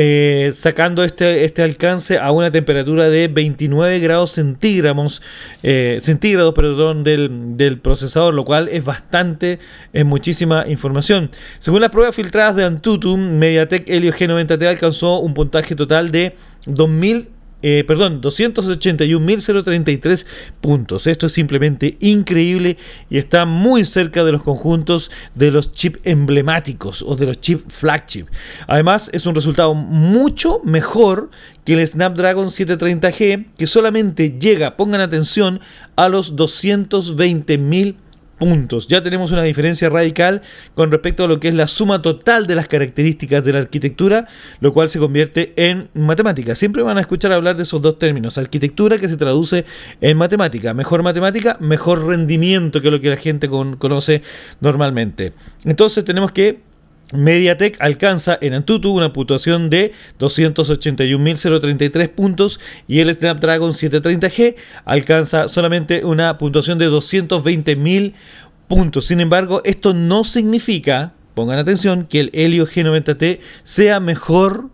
Eh, 0.00 0.52
sacando 0.52 1.02
este, 1.02 1.42
este 1.42 1.60
alcance 1.60 2.18
a 2.20 2.30
una 2.30 2.52
temperatura 2.52 3.10
de 3.10 3.26
29 3.26 3.98
grados 3.98 4.30
centígrados, 4.30 5.20
eh, 5.64 5.98
centígrados 6.00 6.54
perdón, 6.54 7.02
del, 7.02 7.56
del, 7.56 7.80
procesador, 7.80 8.32
lo 8.32 8.44
cual 8.44 8.68
es 8.68 8.84
bastante, 8.84 9.58
es 9.92 10.04
muchísima 10.04 10.68
información. 10.68 11.30
Según 11.58 11.80
las 11.80 11.90
pruebas 11.90 12.14
filtradas 12.14 12.54
de 12.54 12.64
Antutu, 12.64 13.16
MediaTek 13.16 13.90
Helio 13.90 14.12
G90T 14.12 14.68
alcanzó 14.68 15.18
un 15.18 15.34
puntaje 15.34 15.74
total 15.74 16.12
de 16.12 16.36
2000 16.66 17.30
eh, 17.62 17.84
perdón, 17.86 18.20
281.033 18.22 20.24
puntos. 20.60 21.08
Esto 21.08 21.26
es 21.26 21.32
simplemente 21.32 21.96
increíble 22.00 22.76
y 23.10 23.18
está 23.18 23.44
muy 23.46 23.84
cerca 23.84 24.24
de 24.24 24.32
los 24.32 24.42
conjuntos 24.42 25.10
de 25.34 25.50
los 25.50 25.72
chips 25.72 26.00
emblemáticos 26.04 27.02
o 27.02 27.16
de 27.16 27.26
los 27.26 27.38
chips 27.40 27.64
flagship. 27.72 28.26
Además, 28.66 29.10
es 29.12 29.26
un 29.26 29.34
resultado 29.34 29.74
mucho 29.74 30.60
mejor 30.64 31.30
que 31.64 31.74
el 31.74 31.86
Snapdragon 31.86 32.46
730G, 32.46 33.46
que 33.56 33.66
solamente 33.66 34.38
llega, 34.38 34.76
pongan 34.76 35.00
atención, 35.00 35.60
a 35.96 36.08
los 36.08 36.36
220.000 36.36 37.94
puntos. 37.94 38.07
Ya 38.88 39.02
tenemos 39.02 39.32
una 39.32 39.42
diferencia 39.42 39.88
radical 39.88 40.42
con 40.74 40.90
respecto 40.90 41.24
a 41.24 41.28
lo 41.28 41.40
que 41.40 41.48
es 41.48 41.54
la 41.54 41.66
suma 41.66 42.02
total 42.02 42.46
de 42.46 42.54
las 42.54 42.68
características 42.68 43.44
de 43.44 43.52
la 43.52 43.58
arquitectura, 43.58 44.28
lo 44.60 44.72
cual 44.72 44.88
se 44.88 44.98
convierte 44.98 45.52
en 45.56 45.88
matemática. 45.94 46.54
Siempre 46.54 46.82
van 46.82 46.98
a 46.98 47.00
escuchar 47.00 47.32
hablar 47.32 47.56
de 47.56 47.64
esos 47.64 47.82
dos 47.82 47.98
términos. 47.98 48.38
Arquitectura 48.38 48.98
que 48.98 49.08
se 49.08 49.16
traduce 49.16 49.64
en 50.00 50.16
matemática. 50.16 50.72
Mejor 50.72 51.02
matemática, 51.02 51.56
mejor 51.60 52.06
rendimiento 52.06 52.80
que 52.80 52.90
lo 52.90 53.00
que 53.00 53.10
la 53.10 53.16
gente 53.16 53.48
conoce 53.48 54.22
normalmente. 54.60 55.32
Entonces 55.64 56.04
tenemos 56.04 56.32
que 56.32 56.67
MediaTek 57.12 57.76
alcanza 57.80 58.38
en 58.40 58.54
Antutu 58.54 58.94
una 58.94 59.12
puntuación 59.12 59.70
de 59.70 59.92
281.033 60.18 62.08
puntos 62.10 62.60
y 62.86 63.00
el 63.00 63.12
Snapdragon 63.12 63.72
730G 63.72 64.56
alcanza 64.84 65.48
solamente 65.48 66.04
una 66.04 66.38
puntuación 66.38 66.78
de 66.78 66.88
220.000 66.88 68.12
puntos. 68.68 69.06
Sin 69.06 69.20
embargo, 69.20 69.62
esto 69.64 69.94
no 69.94 70.24
significa, 70.24 71.14
pongan 71.34 71.58
atención, 71.58 72.06
que 72.06 72.20
el 72.20 72.30
Helio 72.34 72.66
G90T 72.66 73.40
sea 73.62 74.00
mejor 74.00 74.70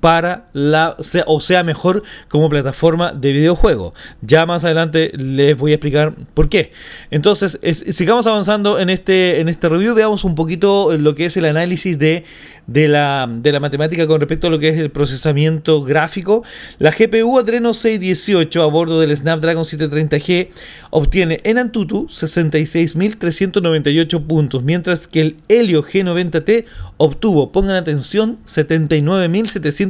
para 0.00 0.46
la 0.52 0.96
o 1.26 1.40
sea 1.40 1.62
mejor 1.62 2.02
como 2.28 2.48
plataforma 2.48 3.12
de 3.12 3.32
videojuego. 3.32 3.94
Ya 4.22 4.46
más 4.46 4.64
adelante 4.64 5.12
les 5.14 5.56
voy 5.56 5.72
a 5.72 5.74
explicar 5.74 6.14
por 6.34 6.48
qué. 6.48 6.72
Entonces, 7.10 7.58
sigamos 7.90 8.26
avanzando 8.26 8.78
en 8.78 8.90
este 8.90 9.40
en 9.40 9.48
este 9.48 9.68
review, 9.68 9.94
veamos 9.94 10.24
un 10.24 10.34
poquito 10.34 10.96
lo 10.98 11.14
que 11.14 11.26
es 11.26 11.36
el 11.36 11.44
análisis 11.44 11.98
de 11.98 12.24
de 12.70 12.88
la, 12.88 13.28
de 13.28 13.52
la 13.52 13.58
matemática 13.58 14.06
con 14.06 14.20
respecto 14.20 14.46
a 14.46 14.50
lo 14.50 14.60
que 14.60 14.68
es 14.68 14.76
el 14.76 14.90
procesamiento 14.90 15.82
gráfico. 15.82 16.44
La 16.78 16.92
GPU 16.92 17.36
Adreno 17.38 17.74
618 17.74 18.62
a 18.62 18.66
bordo 18.66 19.00
del 19.00 19.16
Snapdragon 19.16 19.64
730G 19.64 20.50
obtiene 20.90 21.40
en 21.42 21.58
Antutu 21.58 22.06
66.398 22.06 24.24
puntos, 24.24 24.62
mientras 24.62 25.08
que 25.08 25.20
el 25.20 25.38
Helio 25.48 25.82
G90T 25.82 26.66
obtuvo, 26.96 27.50
pongan 27.50 27.74
atención, 27.74 28.38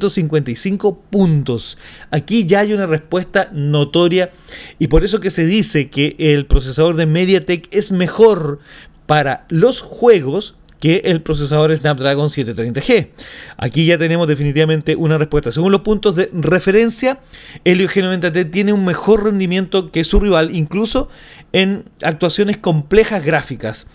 79.755 0.09 0.99
puntos. 1.11 1.79
Aquí 2.11 2.47
ya 2.47 2.61
hay 2.61 2.73
una 2.73 2.87
respuesta 2.87 3.51
notoria 3.53 4.31
y 4.79 4.89
por 4.89 5.05
eso 5.05 5.21
que 5.21 5.31
se 5.31 5.45
dice 5.45 5.91
que 5.91 6.17
el 6.19 6.47
procesador 6.47 6.97
de 6.97 7.07
MediaTek 7.07 7.69
es 7.71 7.93
mejor 7.93 8.61
para 9.07 9.47
los 9.49 9.83
juegos 9.83 10.55
que 10.81 11.03
el 11.05 11.21
procesador 11.21 11.77
Snapdragon 11.77 12.29
730G. 12.29 13.09
Aquí 13.59 13.85
ya 13.85 13.99
tenemos 13.99 14.27
definitivamente 14.27 14.97
una 14.97 15.19
respuesta. 15.19 15.53
Según 15.53 15.73
los 15.73 15.83
puntos 15.83 16.17
de 16.17 16.31
referencia, 16.33 17.21
Helio 17.65 17.87
G90T 17.87 18.51
tiene 18.51 18.73
un 18.73 18.85
mejor 18.85 19.25
rendimiento 19.25 19.93
que 19.93 20.03
su 20.05 20.19
rival, 20.19 20.57
incluso 20.57 21.09
en 21.53 21.85
actuaciones 22.03 22.57
complejas 22.57 23.25
gráficas. 23.25 23.87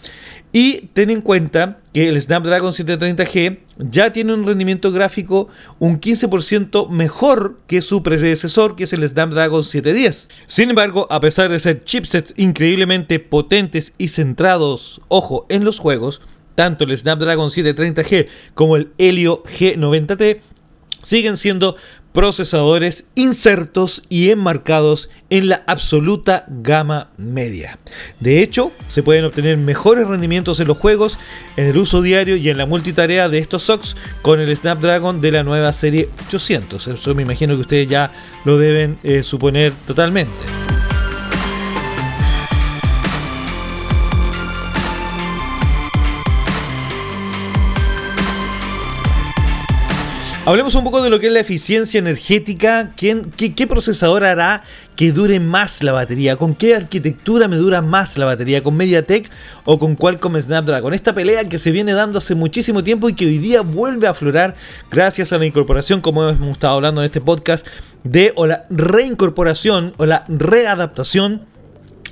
Y 0.52 0.88
ten 0.94 1.10
en 1.10 1.20
cuenta 1.20 1.80
que 1.94 2.08
el 2.08 2.22
Snapdragon 2.22 2.72
730G 2.72 3.60
ya 3.78 4.14
tiene 4.14 4.34
un 4.34 4.46
rendimiento 4.46 4.92
gráfico 4.94 5.50
un 5.80 6.00
15% 6.00 6.90
mejor 6.90 7.60
que 7.68 7.82
su 7.82 8.04
predecesor, 8.04 8.78
que 8.78 8.86
es 8.86 8.94
el 8.94 9.08
Snapdragon 9.08 9.64
710. 9.64 10.30
Sin 10.48 10.70
embargo, 10.70 11.08
a 11.10 11.20
pesar 11.20 11.50
de 11.50 11.60
ser 11.60 11.84
chipsets 11.84 12.34
increíblemente 12.38 13.20
potentes 13.20 13.94
y 13.98 14.08
centrados, 14.08 15.02
ojo, 15.10 15.46
en 15.50 15.66
los 15.66 15.80
juegos, 15.80 16.22
tanto 16.56 16.86
el 16.86 16.98
Snapdragon 16.98 17.50
730G 17.50 18.28
como 18.54 18.78
el 18.78 18.94
Helio 18.98 19.44
G90T 19.44 20.40
siguen 21.02 21.38
siendo 21.38 21.76
procesadores 22.16 23.04
insertos 23.16 24.02
y 24.08 24.30
enmarcados 24.30 25.10
en 25.30 25.50
la 25.50 25.64
absoluta 25.68 26.46
gama 26.48 27.10
media. 27.18 27.78
De 28.22 28.42
hecho, 28.42 28.72
se 28.88 29.04
pueden 29.04 29.26
obtener 29.26 29.58
mejores 29.58 30.08
rendimientos 30.08 30.62
en 30.62 30.68
los 30.68 30.78
juegos, 30.78 31.20
en 31.58 31.66
el 31.66 31.78
uso 31.78 32.02
diario 32.02 32.38
y 32.38 32.50
en 32.50 32.58
la 32.58 32.66
multitarea 32.66 33.28
de 33.28 33.40
estos 33.40 33.64
SOCs 33.64 33.98
con 34.22 34.40
el 34.40 34.56
Snapdragon 34.56 35.20
de 35.20 35.34
la 35.34 35.44
nueva 35.44 35.74
serie 35.74 36.08
800. 36.28 36.88
Eso 36.88 37.16
me 37.16 37.24
imagino 37.24 37.54
que 37.56 37.62
ustedes 37.62 37.90
ya 37.90 38.10
lo 38.46 38.58
deben 38.58 38.98
eh, 39.04 39.22
suponer 39.22 39.74
totalmente. 39.86 40.55
Hablemos 50.48 50.76
un 50.76 50.84
poco 50.84 51.02
de 51.02 51.10
lo 51.10 51.20
que 51.20 51.26
es 51.26 51.34
la 51.34 51.40
eficiencia 51.40 51.98
energética. 51.98 52.92
qué, 52.96 53.24
¿Qué, 53.36 53.66
procesador 53.66 54.24
hará 54.24 54.62
que 54.96 55.12
dure 55.12 55.40
más 55.40 55.82
la 55.82 55.92
batería? 55.92 56.36
¿Con 56.36 56.54
qué 56.54 56.76
arquitectura 56.76 57.48
me 57.48 57.56
dura 57.56 57.82
más 57.82 58.16
la 58.16 58.26
batería? 58.26 58.62
¿Con 58.62 58.78
MediaTek 58.78 59.32
o 59.64 59.80
con 59.80 59.96
Qualcomm 59.96 60.40
Snapdragon? 60.40 60.94
Esta 60.94 61.16
pelea 61.16 61.46
que 61.46 61.58
se 61.58 61.72
viene 61.72 61.94
dando 61.94 62.20
hace 62.20 62.36
muchísimo 62.36 62.84
tiempo 62.84 63.10
y 63.10 63.16
que 63.16 63.26
hoy 63.26 63.40
día 63.40 63.62
vuelve 63.62 64.06
a 64.06 64.12
aflorar 64.12 64.54
gracias 64.92 65.34
a 65.34 65.40
la 65.40 65.48
incorporación, 65.48 66.00
como 66.00 66.30
hemos 66.30 66.52
estado 66.52 66.76
hablando 66.76 67.02
en 67.02 67.06
este 67.06 67.22
podcast, 67.22 67.66
de 68.04 68.32
o 68.36 68.46
la 68.46 68.68
reincorporación 68.70 69.94
o 69.98 70.06
la 70.06 70.26
readaptación 70.28 71.42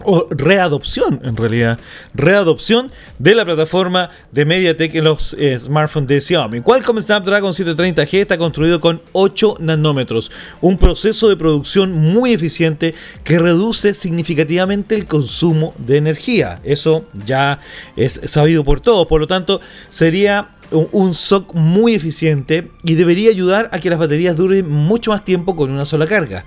o 0.06 0.28
readopción 0.30 1.22
en 1.24 1.36
realidad, 1.36 1.80
readopción 2.14 2.92
de 3.20 3.36
la 3.36 3.46
plataforma 3.46 4.10
de 4.32 4.46
MediaTek 4.46 4.96
en 4.96 5.04
los 5.04 5.36
eh, 5.40 5.58
smartphones 5.60 6.08
de 6.08 6.22
Xiaomi. 6.22 6.62
Qualcomm 6.62 7.00
Snapdragon 7.00 7.52
730G 7.52 8.20
está 8.20 8.38
construido 8.38 8.80
con 8.80 9.02
8 9.12 9.58
nanómetros, 9.60 10.32
un 10.62 10.78
proceso 10.78 11.30
de 11.30 11.38
producción 11.38 11.92
muy 11.92 12.34
eficiente 12.34 12.94
que 13.24 13.40
reduce 13.40 13.94
significativamente 13.94 14.96
el 14.96 15.06
consumo 15.06 15.74
de 15.78 15.98
energía. 15.98 16.60
Eso 16.64 17.06
ya 17.26 17.60
es 17.96 18.20
sabido 18.26 18.64
por 18.64 18.80
todos, 18.80 19.08
por 19.08 19.22
lo 19.22 19.28
tanto 19.28 19.62
sería 19.90 20.48
un 20.72 21.14
SOC 21.14 21.54
muy 21.54 21.94
eficiente 21.94 22.70
y 22.84 22.96
debería 22.96 23.30
ayudar 23.30 23.70
a 23.72 23.80
que 23.80 23.90
las 23.90 24.00
baterías 24.00 24.36
duren 24.36 24.70
mucho 24.70 25.12
más 25.12 25.24
tiempo 25.24 25.56
con 25.56 25.72
una 25.72 25.86
sola 25.86 26.08
carga. 26.08 26.46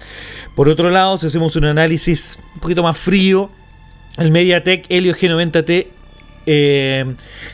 Por 0.54 0.68
otro 0.68 0.90
lado, 0.90 1.18
si 1.18 1.26
hacemos 1.26 1.54
un 1.56 1.64
análisis 1.64 2.38
un 2.54 2.60
poquito 2.60 2.82
más 2.82 2.96
frío, 2.96 3.50
el 4.16 4.30
MediaTek 4.32 4.86
Helio 4.88 5.14
G90T 5.14 5.86
eh, 6.48 7.04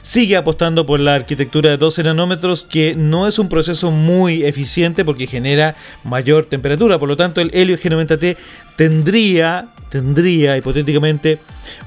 sigue 0.02 0.36
apostando 0.36 0.84
por 0.84 1.00
la 1.00 1.14
arquitectura 1.14 1.70
de 1.70 1.78
12 1.78 2.04
nanómetros, 2.04 2.62
que 2.62 2.94
no 2.94 3.26
es 3.26 3.38
un 3.38 3.48
proceso 3.48 3.90
muy 3.90 4.44
eficiente 4.44 5.04
porque 5.04 5.26
genera 5.26 5.74
mayor 6.04 6.44
temperatura. 6.44 6.98
Por 6.98 7.08
lo 7.08 7.16
tanto, 7.16 7.40
el 7.40 7.50
Helio 7.54 7.78
G90T 7.78 8.36
tendría, 8.76 9.68
tendría 9.90 10.58
hipotéticamente 10.58 11.38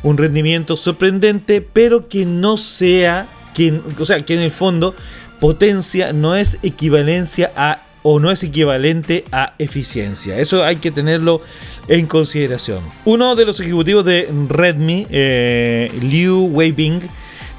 un 0.02 0.18
rendimiento 0.18 0.76
sorprendente, 0.76 1.62
pero 1.62 2.10
que 2.10 2.26
no 2.26 2.58
sea 2.58 3.28
o 4.00 4.06
sea, 4.06 4.20
que 4.20 4.34
en 4.34 4.42
el 4.42 4.52
fondo 4.52 4.96
potencia 5.40 6.14
no 6.14 6.36
es 6.36 6.58
equivalencia 6.64 7.52
a 7.56 7.82
o 8.08 8.20
no 8.20 8.30
es 8.30 8.44
equivalente 8.44 9.26
a 9.32 9.56
eficiencia. 9.58 10.38
Eso 10.38 10.64
hay 10.64 10.76
que 10.76 10.92
tenerlo 10.92 11.42
en 11.88 12.06
consideración. 12.06 12.82
Uno 13.04 13.36
de 13.36 13.46
los 13.46 13.60
ejecutivos 13.60 14.06
de 14.06 14.30
Redmi, 14.48 15.08
eh, 15.10 15.92
Liu 16.04 16.46
Weibing, 16.46 17.02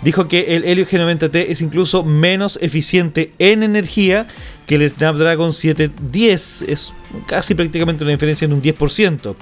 dijo 0.02 0.28
que 0.28 0.54
el 0.54 0.64
Helio 0.64 0.86
G90T 0.86 1.46
es 1.48 1.60
incluso 1.62 2.04
menos 2.04 2.60
eficiente 2.62 3.32
en 3.40 3.64
energía 3.64 4.28
que 4.66 4.76
el 4.76 4.88
Snapdragon 4.88 5.52
710. 5.52 6.62
Es 6.62 6.92
casi 7.26 7.56
prácticamente 7.56 8.04
una 8.04 8.12
diferencia 8.12 8.44
en 8.44 8.52
un 8.52 8.62
10%. 8.62 9.34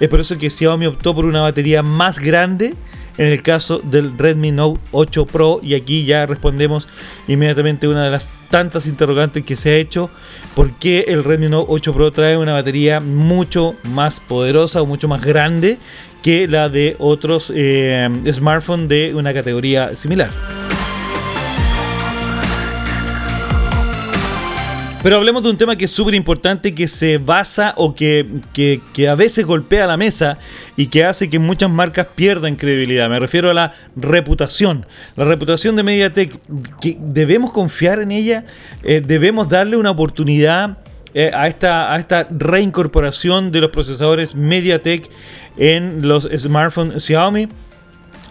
Es 0.00 0.08
por 0.08 0.20
eso 0.20 0.38
que 0.38 0.48
Xiaomi 0.48 0.86
optó 0.86 1.14
por 1.14 1.26
una 1.26 1.42
batería 1.42 1.82
más 1.82 2.18
grande 2.18 2.72
en 3.18 3.26
el 3.26 3.42
caso 3.42 3.80
del 3.82 4.16
Redmi 4.16 4.50
Note 4.50 4.80
8 4.92 5.26
Pro 5.26 5.60
y 5.62 5.74
aquí 5.74 6.04
ya 6.04 6.26
respondemos 6.26 6.88
inmediatamente 7.28 7.88
una 7.88 8.04
de 8.04 8.10
las 8.10 8.30
tantas 8.50 8.86
interrogantes 8.86 9.44
que 9.44 9.56
se 9.56 9.70
ha 9.70 9.76
hecho 9.76 10.10
por 10.54 10.72
qué 10.72 11.06
el 11.08 11.24
Redmi 11.24 11.48
Note 11.48 11.66
8 11.70 11.92
Pro 11.92 12.10
trae 12.10 12.36
una 12.36 12.52
batería 12.52 13.00
mucho 13.00 13.74
más 13.84 14.20
poderosa 14.20 14.82
o 14.82 14.86
mucho 14.86 15.08
más 15.08 15.22
grande 15.22 15.78
que 16.22 16.48
la 16.48 16.68
de 16.68 16.96
otros 16.98 17.52
eh, 17.54 18.08
smartphones 18.32 18.88
de 18.88 19.14
una 19.14 19.32
categoría 19.32 19.94
similar. 19.94 20.30
Pero 25.06 25.18
hablemos 25.18 25.44
de 25.44 25.50
un 25.50 25.56
tema 25.56 25.76
que 25.76 25.84
es 25.84 25.92
súper 25.92 26.16
importante, 26.16 26.74
que 26.74 26.88
se 26.88 27.18
basa 27.18 27.74
o 27.76 27.94
que, 27.94 28.26
a 29.08 29.14
veces 29.14 29.46
golpea 29.46 29.86
la 29.86 29.96
mesa 29.96 30.36
y 30.76 30.88
que 30.88 31.04
hace 31.04 31.30
que 31.30 31.38
muchas 31.38 31.70
marcas 31.70 32.08
pierdan 32.16 32.56
credibilidad. 32.56 33.08
Me 33.08 33.20
refiero 33.20 33.48
a 33.48 33.54
la 33.54 33.72
reputación. 33.94 34.84
La 35.14 35.24
reputación 35.24 35.76
de 35.76 35.84
MediaTek, 35.84 36.40
que 36.80 36.98
¿debemos 36.98 37.52
confiar 37.52 38.00
en 38.00 38.10
ella? 38.10 38.46
Eh, 38.82 39.00
¿Debemos 39.00 39.48
darle 39.48 39.76
una 39.76 39.92
oportunidad 39.92 40.78
eh, 41.14 41.30
a, 41.32 41.46
esta, 41.46 41.94
a 41.94 41.98
esta 42.00 42.26
reincorporación 42.28 43.52
de 43.52 43.60
los 43.60 43.70
procesadores 43.70 44.34
MediaTek 44.34 45.08
en 45.56 46.08
los 46.08 46.28
smartphones 46.36 47.04
Xiaomi? 47.04 47.46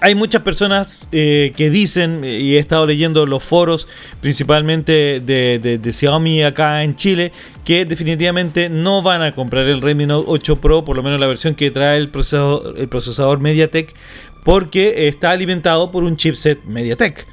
Hay 0.01 0.15
muchas 0.15 0.41
personas 0.41 0.99
eh, 1.11 1.53
que 1.55 1.69
dicen, 1.69 2.23
y 2.23 2.55
he 2.55 2.59
estado 2.59 2.85
leyendo 2.85 3.25
los 3.25 3.43
foros 3.43 3.87
principalmente 4.21 5.19
de, 5.19 5.79
Xiaomi 5.91 6.43
acá 6.43 6.83
en 6.83 6.95
Chile, 6.95 7.31
que 7.63 7.85
definitivamente 7.85 8.69
no 8.69 9.01
van 9.01 9.21
a 9.21 9.33
comprar 9.33 9.67
el 9.67 9.81
Redmi 9.81 10.05
Note 10.05 10.25
8 10.27 10.57
Pro, 10.57 10.85
por 10.85 10.95
lo 10.95 11.03
menos 11.03 11.19
la 11.19 11.27
versión 11.27 11.55
que 11.55 11.71
trae 11.71 11.97
el 11.97 12.09
procesador, 12.09 12.75
el 12.77 12.87
procesador 12.87 13.39
MediaTek, 13.39 13.95
porque 14.43 15.07
está 15.07 15.31
alimentado 15.31 15.91
por 15.91 16.03
un 16.03 16.17
chipset 16.17 16.63
MediaTek. 16.65 17.25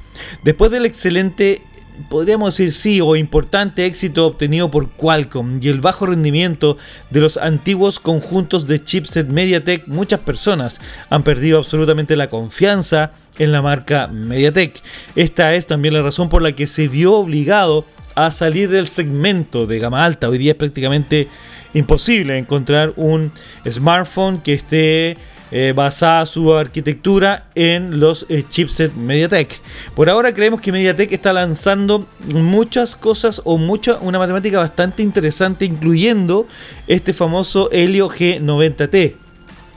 Después 0.43 0.71
del 0.71 0.85
excelente 0.85 1.61
podríamos 2.09 2.55
decir 2.55 2.71
sí, 2.71 3.01
o 3.01 3.15
importante 3.15 3.85
éxito 3.85 4.27
obtenido 4.27 4.69
por 4.69 4.89
Qualcomm 4.89 5.59
y 5.61 5.69
el 5.69 5.81
bajo 5.81 6.05
rendimiento 6.05 6.77
de 7.09 7.21
los 7.21 7.37
antiguos 7.37 7.99
conjuntos 7.99 8.67
de 8.67 8.83
chipset 8.83 9.27
MediaTek, 9.27 9.87
muchas 9.87 10.19
personas 10.19 10.79
han 11.09 11.23
perdido 11.23 11.59
absolutamente 11.59 12.15
la 12.15 12.29
confianza 12.29 13.11
en 13.37 13.51
la 13.51 13.61
marca 13.61 14.07
MediaTek. 14.07 14.81
Esta 15.15 15.55
es 15.55 15.67
también 15.67 15.93
la 15.93 16.01
razón 16.01 16.29
por 16.29 16.41
la 16.41 16.53
que 16.53 16.67
se 16.67 16.87
vio 16.87 17.13
obligado 17.13 17.85
a 18.15 18.31
salir 18.31 18.69
del 18.69 18.87
segmento 18.87 19.65
de 19.65 19.79
gama 19.79 20.05
alta. 20.05 20.29
Hoy 20.29 20.37
día 20.37 20.51
es 20.51 20.57
prácticamente 20.57 21.27
imposible 21.73 22.37
encontrar 22.37 22.93
un 22.95 23.31
smartphone 23.67 24.39
que 24.39 24.53
esté 24.53 25.17
eh, 25.55 25.71
basada 25.75 26.25
su 26.25 26.51
arquitectura 26.51 27.45
en 27.53 27.99
los 27.99 28.25
eh, 28.27 28.43
chipset 28.49 28.91
MediaTek. 28.95 29.61
Por 29.95 30.09
ahora 30.09 30.33
creemos 30.33 30.59
que 30.59 30.71
MediaTek 30.71 31.11
está 31.11 31.31
lanzando 31.31 32.07
muchas 32.33 32.95
cosas 32.95 33.39
o 33.45 33.59
mucha, 33.59 33.99
una 33.99 34.17
matemática 34.17 34.57
bastante 34.57 35.03
interesante, 35.03 35.65
incluyendo 35.65 36.47
este 36.87 37.13
famoso 37.13 37.69
Helio 37.71 38.09
G90T. 38.09 39.13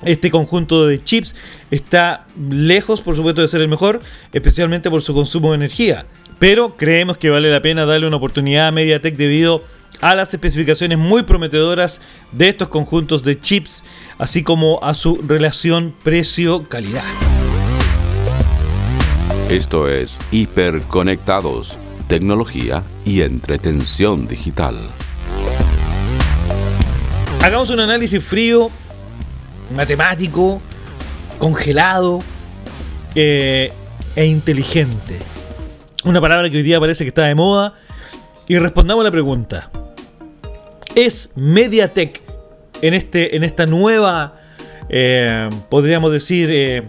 Este 0.03 0.31
conjunto 0.31 0.87
de 0.87 1.05
chips 1.05 1.35
está 1.71 2.25
lejos, 2.51 3.03
por 3.03 3.15
supuesto, 3.15 3.43
de 3.43 3.49
ser 3.49 3.61
el 3.61 3.69
mejor, 3.69 4.01
especialmente 4.33 4.89
por 4.89 5.03
su 5.03 5.13
consumo 5.13 5.51
de 5.51 5.57
energía. 5.57 6.07
Pero 6.39 6.75
creemos 6.77 7.19
que 7.19 7.29
vale 7.29 7.51
la 7.51 7.61
pena 7.61 7.85
darle 7.85 8.07
una 8.07 8.17
oportunidad 8.17 8.69
a 8.69 8.73
MediaTek 8.73 9.17
debido 9.17 9.57
a 9.57 9.61
a 10.01 10.15
las 10.15 10.33
especificaciones 10.35 10.99
muy 10.99 11.23
prometedoras 11.23 12.01
de 12.33 12.49
estos 12.49 12.69
conjuntos 12.69 13.23
de 13.25 13.41
chips, 13.41 13.85
así 14.19 14.43
como 14.43 14.79
a 14.83 14.95
su 14.95 15.17
relación 15.27 15.95
precio-calidad. 16.03 17.05
Esto 19.49 19.89
es 19.89 20.19
Hiperconectados, 20.33 21.79
tecnología 22.09 22.83
y 23.05 23.23
entretención 23.23 24.27
digital. 24.27 24.77
Hagamos 27.43 27.71
un 27.71 27.79
análisis 27.79 28.23
frío, 28.25 28.71
matemático, 29.77 30.61
congelado 31.39 32.21
eh, 33.15 33.73
e 34.17 34.27
inteligente. 34.27 35.17
Una 36.05 36.21
palabra 36.21 36.51
que 36.51 36.57
hoy 36.57 36.63
día 36.63 36.81
parece 36.81 37.05
que 37.05 37.09
está 37.09 37.25
de 37.27 37.35
moda. 37.35 37.75
Y 38.49 38.59
respondamos 38.59 39.05
la 39.05 39.11
pregunta 39.11 39.71
es 40.97 41.31
MediaTek 41.37 42.23
en, 42.83 42.95
este, 42.95 43.37
en 43.37 43.45
esta 43.45 43.67
nueva, 43.67 44.41
eh, 44.89 45.49
podríamos 45.69 46.11
decir, 46.11 46.49
eh, 46.51 46.89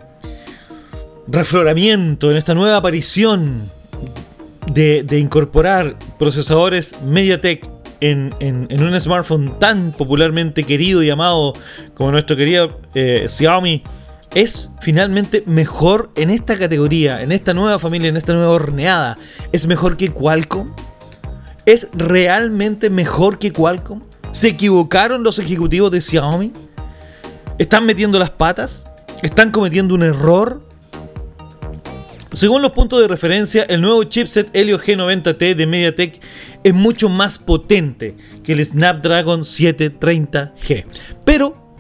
refloramiento, 1.28 2.32
en 2.32 2.38
esta 2.38 2.56
nueva 2.56 2.78
aparición 2.78 3.70
de, 4.72 5.06
incorporar 5.12 5.98
procesadores 6.18 6.96
MediaTek 7.04 7.68
en, 8.00 8.34
un 8.40 9.00
smartphone 9.00 9.60
tan 9.60 9.92
popularmente 9.92 10.64
querido 10.64 11.04
y 11.04 11.10
amado 11.10 11.54
como 11.94 12.12
nuestro 12.12 12.38
querido 12.38 12.80
eh, 12.96 13.26
Xiaomi, 13.28 13.84
es 14.34 14.70
finalmente 14.82 15.44
mejor 15.46 16.12
en 16.16 16.30
esta 16.30 16.58
categoría, 16.58 17.22
en 17.22 17.32
esta 17.32 17.54
nueva 17.54 17.78
familia, 17.80 18.08
en 18.10 18.18
esta 18.18 18.34
nueva 18.34 18.52
horneada. 18.52 19.18
¿Es 19.52 19.68
mejor 19.68 19.98
que 19.98 20.10
Qualcomm? 20.10 20.74
¿Es 21.68 21.90
realmente 21.92 22.90
mejor 22.90 23.40
que 23.40 23.52
Qualcomm? 23.52 24.00
¿Se 24.32 24.48
equivocaron 24.48 25.22
los 25.22 25.38
ejecutivos 25.38 25.92
de 25.92 26.00
Xiaomi? 26.00 26.54
¿Están 27.58 27.86
metiendo 27.86 28.18
las 28.18 28.30
patas? 28.30 28.86
¿Están 29.22 29.52
cometiendo 29.52 29.94
un 29.94 30.04
error? 30.04 30.66
Según 32.32 32.62
los 32.62 32.72
puntos 32.72 33.02
de 33.02 33.10
referencia, 33.10 33.64
el 33.64 33.82
nuevo 33.82 34.02
chipset 34.06 34.50
Helio 34.54 34.80
G90T 34.80 35.56
de 35.56 35.68
MediaTek 35.68 36.22
es 36.64 36.74
mucho 36.74 37.10
más 37.10 37.38
potente 37.38 38.16
que 38.46 38.54
el 38.54 38.64
Snapdragon 38.64 39.42
730G. 39.42 40.86
Pero 41.26 41.76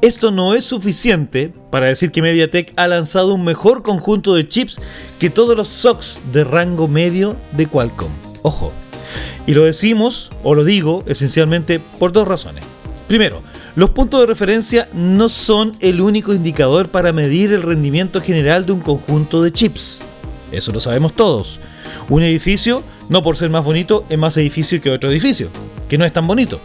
esto 0.00 0.30
no 0.30 0.54
es 0.54 0.64
suficiente 0.64 1.52
para 1.70 1.88
decir 1.88 2.10
que 2.10 2.22
MediaTek 2.22 2.72
ha 2.76 2.88
lanzado 2.88 3.34
un 3.34 3.44
mejor 3.44 3.82
conjunto 3.82 4.32
de 4.32 4.48
chips 4.48 4.80
que 5.18 5.28
todos 5.28 5.54
los 5.54 5.68
SOCs 5.68 6.20
de 6.32 6.42
rango 6.42 6.88
medio 6.88 7.36
de 7.52 7.66
Qualcomm. 7.66 8.12
Ojo, 8.40 8.72
Y 9.46 9.54
lo 9.54 9.64
decimos, 9.64 10.30
o 10.42 10.54
lo 10.54 10.64
digo, 10.64 11.04
esencialmente 11.06 11.80
por 11.98 12.12
dos 12.12 12.26
razones. 12.26 12.64
Primero, 13.08 13.40
los 13.76 13.90
puntos 13.90 14.20
de 14.20 14.26
referencia 14.26 14.88
no 14.92 15.28
son 15.28 15.76
el 15.80 16.00
único 16.00 16.34
indicador 16.34 16.88
para 16.88 17.12
medir 17.12 17.52
el 17.52 17.62
rendimiento 17.62 18.20
general 18.20 18.66
de 18.66 18.72
un 18.72 18.80
conjunto 18.80 19.42
de 19.42 19.52
chips. 19.52 19.98
Eso 20.50 20.72
lo 20.72 20.80
sabemos 20.80 21.12
todos. 21.12 21.60
Un 22.08 22.22
edificio, 22.22 22.82
no 23.08 23.22
por 23.22 23.36
ser 23.36 23.50
más 23.50 23.64
bonito, 23.64 24.04
es 24.08 24.18
más 24.18 24.36
edificio 24.36 24.80
que 24.80 24.90
otro 24.90 25.10
edificio, 25.10 25.48
que 25.88 25.98
no 25.98 26.04
es 26.04 26.12
tan 26.12 26.26
bonito, 26.26 26.58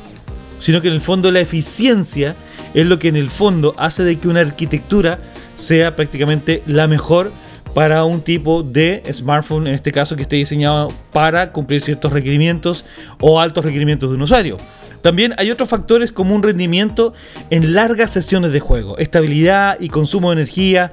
sino 0.58 0.82
que 0.82 0.88
en 0.88 0.94
el 0.94 1.02
fondo 1.02 1.32
la 1.32 1.42
eficiencia 1.42 2.36
es 2.74 2.86
lo 2.86 2.98
que 2.98 3.10
en 3.10 3.16
el 3.16 3.30
fondo 3.30 3.76
hace 3.78 4.04
de 4.04 4.18
que 4.18 4.28
una 4.28 4.40
arquitectura 4.40 5.20
sea 5.56 5.96
prácticamente 5.96 6.64
la 6.66 6.88
mejor 6.88 7.32
para 7.74 8.04
un 8.04 8.22
tipo 8.22 8.64
de 8.64 9.04
smartphone, 9.12 9.68
en 9.68 9.74
este 9.74 9.92
caso 9.92 10.16
que 10.16 10.24
esté 10.24 10.36
diseñado 10.36 10.90
para 11.12 11.52
cumplir 11.52 11.82
ciertos 11.82 12.12
requerimientos 12.12 12.86
o 13.20 13.40
altos 13.40 13.64
requerimientos 13.64 14.10
de 14.10 14.16
un 14.16 14.22
usuario. 14.24 14.58
También 15.02 15.34
hay 15.38 15.50
otros 15.50 15.68
factores 15.68 16.12
como 16.12 16.36
un 16.36 16.44
rendimiento 16.44 17.14
en 17.50 17.74
largas 17.74 18.12
sesiones 18.12 18.54
de 18.54 18.60
juego, 18.60 18.98
estabilidad 18.98 19.80
y 19.80 19.90
consumo 19.90 20.30
de 20.30 20.42
energía, 20.42 20.92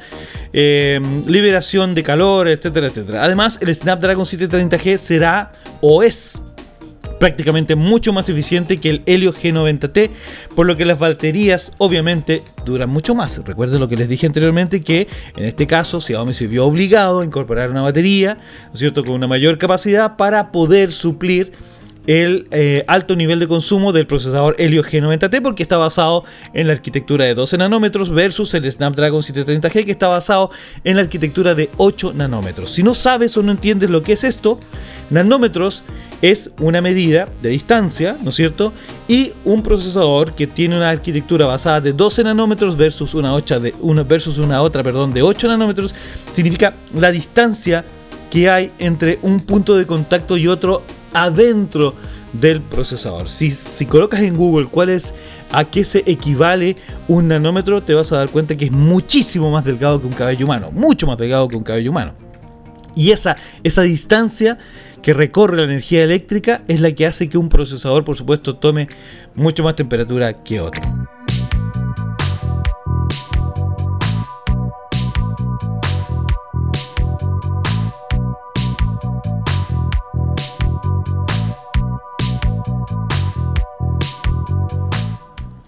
eh, 0.52 1.00
liberación 1.26 1.94
de 1.94 2.02
calor, 2.02 2.48
etcétera, 2.48 2.86
etcétera. 2.86 3.24
Además, 3.24 3.58
el 3.60 3.74
Snapdragon 3.74 4.24
730G 4.24 4.96
será 4.96 5.52
o 5.80 6.02
es 6.02 6.40
prácticamente 7.18 7.76
mucho 7.76 8.12
más 8.12 8.28
eficiente 8.28 8.78
que 8.78 8.90
el 8.90 9.02
Helio 9.06 9.32
G90T, 9.32 10.10
por 10.54 10.66
lo 10.66 10.76
que 10.76 10.84
las 10.84 10.98
baterías 10.98 11.72
obviamente 11.78 12.42
duran 12.64 12.88
mucho 12.88 13.14
más. 13.14 13.42
Recuerden 13.44 13.80
lo 13.80 13.88
que 13.88 13.96
les 13.96 14.08
dije 14.08 14.26
anteriormente 14.26 14.82
que 14.82 15.08
en 15.36 15.44
este 15.44 15.66
caso 15.66 16.00
Xiaomi 16.00 16.34
se 16.34 16.46
vio 16.46 16.66
obligado 16.66 17.20
a 17.20 17.24
incorporar 17.24 17.70
una 17.70 17.82
batería, 17.82 18.34
¿no 18.68 18.74
es 18.74 18.80
cierto?, 18.80 19.04
con 19.04 19.14
una 19.14 19.26
mayor 19.26 19.58
capacidad 19.58 20.16
para 20.16 20.52
poder 20.52 20.92
suplir 20.92 21.52
el 22.08 22.48
eh, 22.52 22.84
alto 22.86 23.16
nivel 23.16 23.38
de 23.38 23.46
consumo 23.46 23.92
del 23.92 24.06
procesador 24.06 24.56
Helio 24.58 24.82
G90T 24.82 25.42
porque 25.42 25.62
está 25.62 25.76
basado 25.76 26.24
en 26.54 26.66
la 26.66 26.72
arquitectura 26.72 27.26
de 27.26 27.34
12 27.34 27.58
nanómetros 27.58 28.08
versus 28.08 28.54
el 28.54 28.72
Snapdragon 28.72 29.20
730G 29.20 29.84
que 29.84 29.90
está 29.90 30.08
basado 30.08 30.50
en 30.84 30.96
la 30.96 31.02
arquitectura 31.02 31.54
de 31.54 31.68
8 31.76 32.14
nanómetros. 32.14 32.70
Si 32.72 32.82
no 32.82 32.94
sabes 32.94 33.36
o 33.36 33.42
no 33.42 33.52
entiendes 33.52 33.90
lo 33.90 34.02
que 34.02 34.14
es 34.14 34.24
esto, 34.24 34.58
nanómetros 35.10 35.84
es 36.20 36.50
una 36.60 36.80
medida 36.80 37.28
de 37.42 37.50
distancia, 37.50 38.16
¿no 38.22 38.30
es 38.30 38.36
cierto? 38.36 38.72
Y 39.06 39.32
un 39.44 39.62
procesador 39.62 40.34
que 40.34 40.46
tiene 40.46 40.76
una 40.76 40.90
arquitectura 40.90 41.46
basada 41.46 41.80
de 41.80 41.92
12 41.92 42.24
nanómetros 42.24 42.76
versus 42.76 43.14
una, 43.14 43.36
de, 43.38 43.74
una, 43.80 44.02
versus 44.02 44.38
una 44.38 44.62
otra 44.62 44.82
perdón, 44.82 45.12
de 45.12 45.22
8 45.22 45.48
nanómetros 45.48 45.94
significa 46.32 46.74
la 46.94 47.10
distancia 47.10 47.84
que 48.30 48.50
hay 48.50 48.70
entre 48.78 49.18
un 49.22 49.40
punto 49.40 49.76
de 49.76 49.86
contacto 49.86 50.36
y 50.36 50.48
otro 50.48 50.82
adentro 51.14 51.94
del 52.32 52.60
procesador. 52.60 53.28
Si, 53.28 53.50
si 53.50 53.86
colocas 53.86 54.20
en 54.20 54.36
Google 54.36 54.66
cuál 54.66 54.90
es 54.90 55.14
a 55.50 55.64
qué 55.64 55.82
se 55.82 56.02
equivale 56.04 56.76
un 57.06 57.28
nanómetro, 57.28 57.82
te 57.82 57.94
vas 57.94 58.12
a 58.12 58.18
dar 58.18 58.28
cuenta 58.28 58.56
que 58.56 58.66
es 58.66 58.70
muchísimo 58.70 59.50
más 59.50 59.64
delgado 59.64 60.00
que 60.00 60.06
un 60.06 60.12
cabello 60.12 60.44
humano, 60.44 60.70
mucho 60.72 61.06
más 61.06 61.16
delgado 61.16 61.48
que 61.48 61.56
un 61.56 61.62
cabello 61.62 61.90
humano. 61.90 62.12
Y 62.94 63.12
esa, 63.12 63.36
esa 63.62 63.82
distancia 63.82 64.58
que 65.02 65.14
recorre 65.14 65.56
la 65.56 65.64
energía 65.64 66.04
eléctrica 66.04 66.62
es 66.68 66.80
la 66.80 66.92
que 66.92 67.06
hace 67.06 67.28
que 67.28 67.38
un 67.38 67.48
procesador, 67.48 68.04
por 68.04 68.16
supuesto, 68.16 68.56
tome 68.56 68.88
mucho 69.34 69.62
más 69.62 69.76
temperatura 69.76 70.42
que 70.42 70.60
otro. 70.60 70.82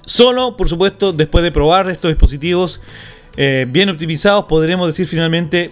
Solo, 0.05 0.57
por 0.57 0.69
supuesto, 0.69 1.13
después 1.15 1.43
de 1.43 1.51
probar 1.51 1.89
estos 1.89 2.11
dispositivos 2.11 2.81
eh, 3.37 3.65
bien 3.67 3.89
optimizados, 3.89 4.45
podremos 4.45 4.87
decir 4.89 5.07
finalmente 5.07 5.71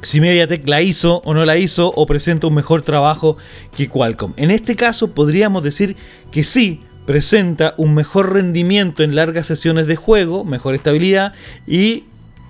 si 0.00 0.20
MediaTek 0.20 0.68
la 0.68 0.82
hizo 0.82 1.22
o 1.24 1.34
no 1.34 1.44
la 1.44 1.56
hizo 1.56 1.92
o 1.94 2.06
presenta 2.06 2.46
un 2.46 2.54
mejor 2.54 2.82
trabajo 2.82 3.36
que 3.76 3.88
Qualcomm. 3.88 4.34
En 4.36 4.50
este 4.50 4.76
caso 4.76 5.12
podríamos 5.12 5.62
decir 5.62 5.96
que 6.30 6.44
sí 6.44 6.82
presenta 7.06 7.74
un 7.78 7.94
mejor 7.94 8.34
rendimiento 8.34 9.02
en 9.02 9.14
largas 9.14 9.46
sesiones 9.46 9.86
de 9.86 9.96
juego, 9.96 10.44
mejor 10.44 10.74
estabilidad 10.74 11.32
y 11.66 12.04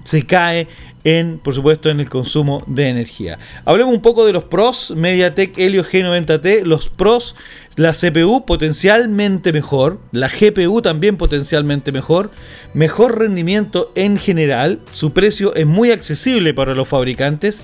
se 0.05 0.27
cae 0.27 0.69
en, 1.09 1.39
por 1.39 1.55
supuesto, 1.55 1.89
en 1.89 2.01
el 2.01 2.11
consumo 2.11 2.63
de 2.67 2.89
energía. 2.89 3.39
Hablemos 3.65 3.95
un 3.95 4.03
poco 4.03 4.27
de 4.27 4.33
los 4.35 4.45
pros, 4.45 4.93
MediaTek 4.95 5.57
Helio 5.57 5.83
G90T, 5.83 6.65
los 6.65 6.91
pros, 6.91 7.35
la 7.77 7.93
CPU 7.93 8.45
potencialmente 8.45 9.53
mejor, 9.53 10.01
la 10.13 10.29
GPU 10.29 10.83
también 10.83 11.17
potencialmente 11.17 11.93
mejor, 11.93 12.31
mejor 12.75 13.19
rendimiento 13.19 13.91
en 13.95 14.19
general, 14.19 14.81
su 14.91 15.13
precio 15.13 15.55
es 15.55 15.67
muy 15.67 15.93
accesible 15.93 16.53
para 16.53 16.75
los 16.75 16.89
fabricantes. 16.89 17.63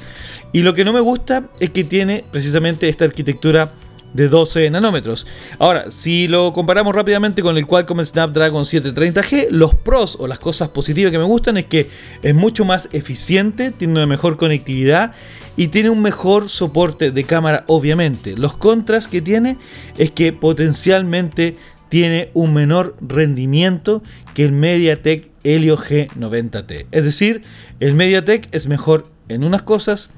Y 0.52 0.62
lo 0.62 0.72
que 0.72 0.84
no 0.84 0.92
me 0.92 1.00
gusta 1.00 1.50
es 1.60 1.70
que 1.70 1.84
tiene 1.84 2.24
precisamente 2.30 2.88
esta 2.88 3.04
arquitectura 3.04 3.72
de 4.14 4.28
12 4.28 4.70
nanómetros. 4.70 5.26
Ahora, 5.58 5.90
si 5.90 6.26
lo 6.28 6.52
comparamos 6.54 6.94
rápidamente 6.94 7.42
con 7.42 7.58
el 7.58 7.66
Qualcomm 7.66 8.02
Snapdragon 8.02 8.64
730G, 8.64 9.48
los 9.50 9.74
pros 9.74 10.16
o 10.18 10.26
las 10.26 10.38
cosas 10.38 10.68
positivas 10.68 11.12
que 11.12 11.18
me 11.18 11.24
gustan 11.24 11.58
es 11.58 11.66
que 11.66 11.90
es 12.22 12.34
mucho 12.34 12.64
más 12.64 12.88
eficiente, 12.92 13.72
tiene 13.72 13.92
una 13.92 14.06
mejor 14.06 14.38
conectividad 14.38 15.12
y 15.56 15.68
tiene 15.68 15.90
un 15.90 16.00
mejor 16.00 16.48
soporte 16.48 17.10
de 17.10 17.24
cámara, 17.24 17.64
obviamente. 17.66 18.36
Los 18.36 18.56
contras 18.56 19.06
que 19.08 19.20
tiene 19.20 19.58
es 19.98 20.10
que 20.10 20.32
potencialmente 20.32 21.56
tiene 21.88 22.30
un 22.34 22.54
menor 22.54 22.96
rendimiento 23.00 24.02
que 24.34 24.44
el 24.44 24.52
MediaTek 24.52 25.28
Helio 25.44 25.76
G90T. 25.76 26.86
Es 26.90 27.04
decir, 27.04 27.42
el 27.80 27.94
MediaTek 27.94 28.48
es 28.52 28.66
mejor 28.66 29.06
en 29.28 29.44
unas 29.44 29.62
cosas 29.62 30.10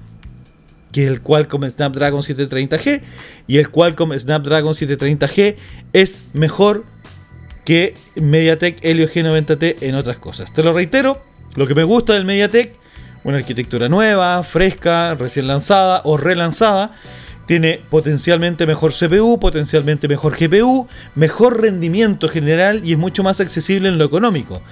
que 0.93 1.07
el 1.07 1.21
Qualcomm 1.21 1.69
Snapdragon 1.69 2.21
730G. 2.21 3.03
Y 3.47 3.59
el 3.59 3.71
Qualcomm 3.71 4.17
Snapdragon 4.19 4.73
730G 4.75 5.57
es 5.93 6.25
mejor 6.33 6.85
que 7.65 7.95
MediaTek 8.15 8.79
Helio 8.83 9.09
G90T 9.09 9.77
en 9.81 9.97
otras 9.97 10.19
cosas. 10.19 10.55
Te 10.55 10.63
lo 10.63 10.73
reitero, 10.73 11.21
lo 11.57 11.67
que 11.67 11.75
me 11.75 11.85
gusta 11.85 12.13
del 12.13 12.25
MediaTek, 12.25 12.73
una 13.25 13.39
arquitectura 13.39 13.89
nueva, 13.89 14.43
fresca, 14.45 15.17
recién 15.17 15.49
lanzada 15.49 16.01
o 16.05 16.17
relanzada. 16.17 16.93
Tiene 17.47 17.81
potencialmente 17.91 18.67
mejor 18.67 18.93
CPU, 18.93 19.39
potencialmente 19.39 20.09
mejor 20.09 20.37
GPU, 20.37 20.89
mejor 21.15 21.61
rendimiento 21.61 22.29
general 22.29 22.83
y 22.85 22.93
es 22.93 22.99
mucho 22.99 23.23
más 23.23 23.41
accesible 23.41 23.89
en 23.89 23.99
lo 23.99 24.05
económico. 24.05 24.63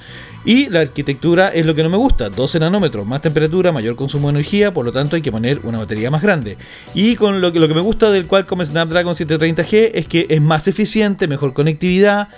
Y 0.44 0.68
la 0.68 0.80
arquitectura 0.80 1.48
es 1.48 1.64
lo 1.64 1.74
que 1.74 1.82
no 1.82 1.88
me 1.88 1.96
gusta, 1.96 2.28
12 2.28 2.60
nanómetros, 2.60 3.06
más 3.06 3.22
temperatura, 3.22 3.72
mayor 3.72 3.96
consumo 3.96 4.28
de 4.28 4.38
energía, 4.38 4.74
por 4.74 4.84
lo 4.84 4.92
tanto 4.92 5.16
hay 5.16 5.22
que 5.22 5.32
poner 5.32 5.60
una 5.64 5.78
batería 5.78 6.10
más 6.10 6.22
grande. 6.22 6.58
Y 6.94 7.16
con 7.16 7.40
lo 7.40 7.52
que, 7.52 7.60
lo 7.60 7.68
que 7.68 7.74
me 7.74 7.80
gusta 7.80 8.10
del 8.10 8.26
Qualcomm 8.26 8.62
Snapdragon 8.62 9.14
730G 9.14 9.92
es 9.94 10.06
que 10.06 10.26
es 10.28 10.42
más 10.42 10.68
eficiente, 10.68 11.28
mejor 11.28 11.54
conectividad, 11.54 12.28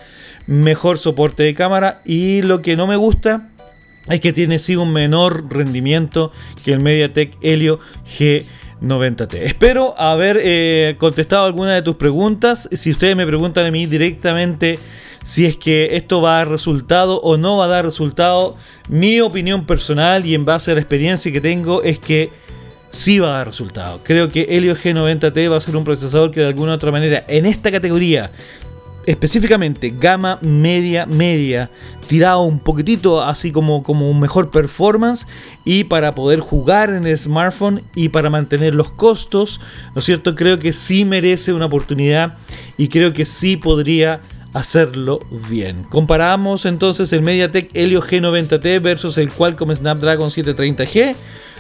mejor 0.47 0.99
soporte 0.99 1.43
de 1.43 1.55
cámara 1.55 2.01
y 2.05 2.43
lo 2.43 2.63
que 2.63 2.77
no 2.77 2.87
me 2.87 2.97
gusta 2.97 3.49
es 4.09 4.21
que 4.21 4.33
tiene 4.33 4.59
sí 4.59 4.77
un 4.77 4.93
menor 4.93 5.53
rendimiento 5.53 6.31
que 6.65 6.73
el 6.73 6.81
MediaTek 6.81 7.37
Helio 7.41 7.81
G90T. 8.07 9.35
Espero 9.35 9.99
haber 9.99 10.41
eh, 10.41 10.95
contestado 10.99 11.45
alguna 11.45 11.75
de 11.75 11.83
tus 11.83 11.97
preguntas. 11.97 12.69
Si 12.73 12.93
ustedes 12.93 13.17
me 13.17 13.27
preguntan 13.27 13.67
a 13.67 13.71
mí 13.73 13.87
directamente 13.87 14.79
si 15.27 15.45
es 15.45 15.57
que 15.57 15.97
esto 15.97 16.23
va 16.23 16.37
a 16.37 16.39
dar 16.39 16.51
resultado 16.51 17.21
o 17.21 17.37
no 17.37 17.57
va 17.57 17.65
a 17.65 17.69
dar 17.69 17.85
resultado. 17.85 18.55
Mi 18.89 19.21
opinión 19.21 19.67
personal 19.67 20.25
y 20.25 20.37
en 20.37 20.45
base 20.45 20.71
a 20.71 20.75
la 20.75 20.81
experiencia 20.81 21.33
que 21.33 21.41
tengo 21.41 21.83
es 21.83 21.99
que 21.99 22.31
sí 22.91 23.19
va 23.19 23.31
a 23.31 23.39
dar 23.39 23.49
resultado. 23.49 23.99
Creo 24.05 24.31
que 24.31 24.47
Helio 24.49 24.77
G90T 24.77 25.51
va 25.51 25.57
a 25.57 25.61
ser 25.61 25.77
un 25.77 25.83
procesador 25.83 26.31
que 26.31 26.43
de 26.43 26.47
alguna 26.47 26.71
u 26.71 26.75
otra 26.77 26.93
manera 26.93 27.25
en 27.27 27.45
esta 27.45 27.73
categoría 27.73 28.31
específicamente 29.05 29.93
gama 29.99 30.39
media 30.43 31.07
media 31.07 31.71
tirado 32.07 32.43
un 32.43 32.61
poquitito 32.61 33.21
así 33.21 33.51
como, 33.51 33.83
como 33.83 34.09
un 34.09 34.21
mejor 34.21 34.53
performance 34.53 35.27
y 35.65 35.85
para 35.85 36.15
poder 36.15 36.39
jugar 36.39 36.91
en 36.91 37.05
el 37.05 37.19
smartphone 37.19 37.83
y 37.97 38.11
para 38.11 38.31
mantener 38.31 38.77
los 38.77 38.93
costos, 38.93 39.61
¿no 39.93 39.99
es 39.99 40.05
cierto? 40.05 40.37
Creo 40.37 40.61
que 40.61 40.73
sí 40.73 41.05
merece 41.05 41.53
una 41.53 41.67
oportunidad 41.67 42.37
y 42.79 42.87
creo 42.87 43.13
que 43.13 43.25
sí 43.25 43.57
podría 43.57 44.21
hacerlo 44.57 45.21
bien. 45.51 45.85
Comparamos 45.85 46.65
entonces 46.65 47.13
el 47.13 47.21
MediaTek 47.21 47.71
Helio 47.75 48.01
G90T 48.01 48.81
versus 48.81 49.19
el 49.19 49.31
Qualcomm 49.31 49.75
Snapdragon 49.75 50.31
730G. 50.31 51.15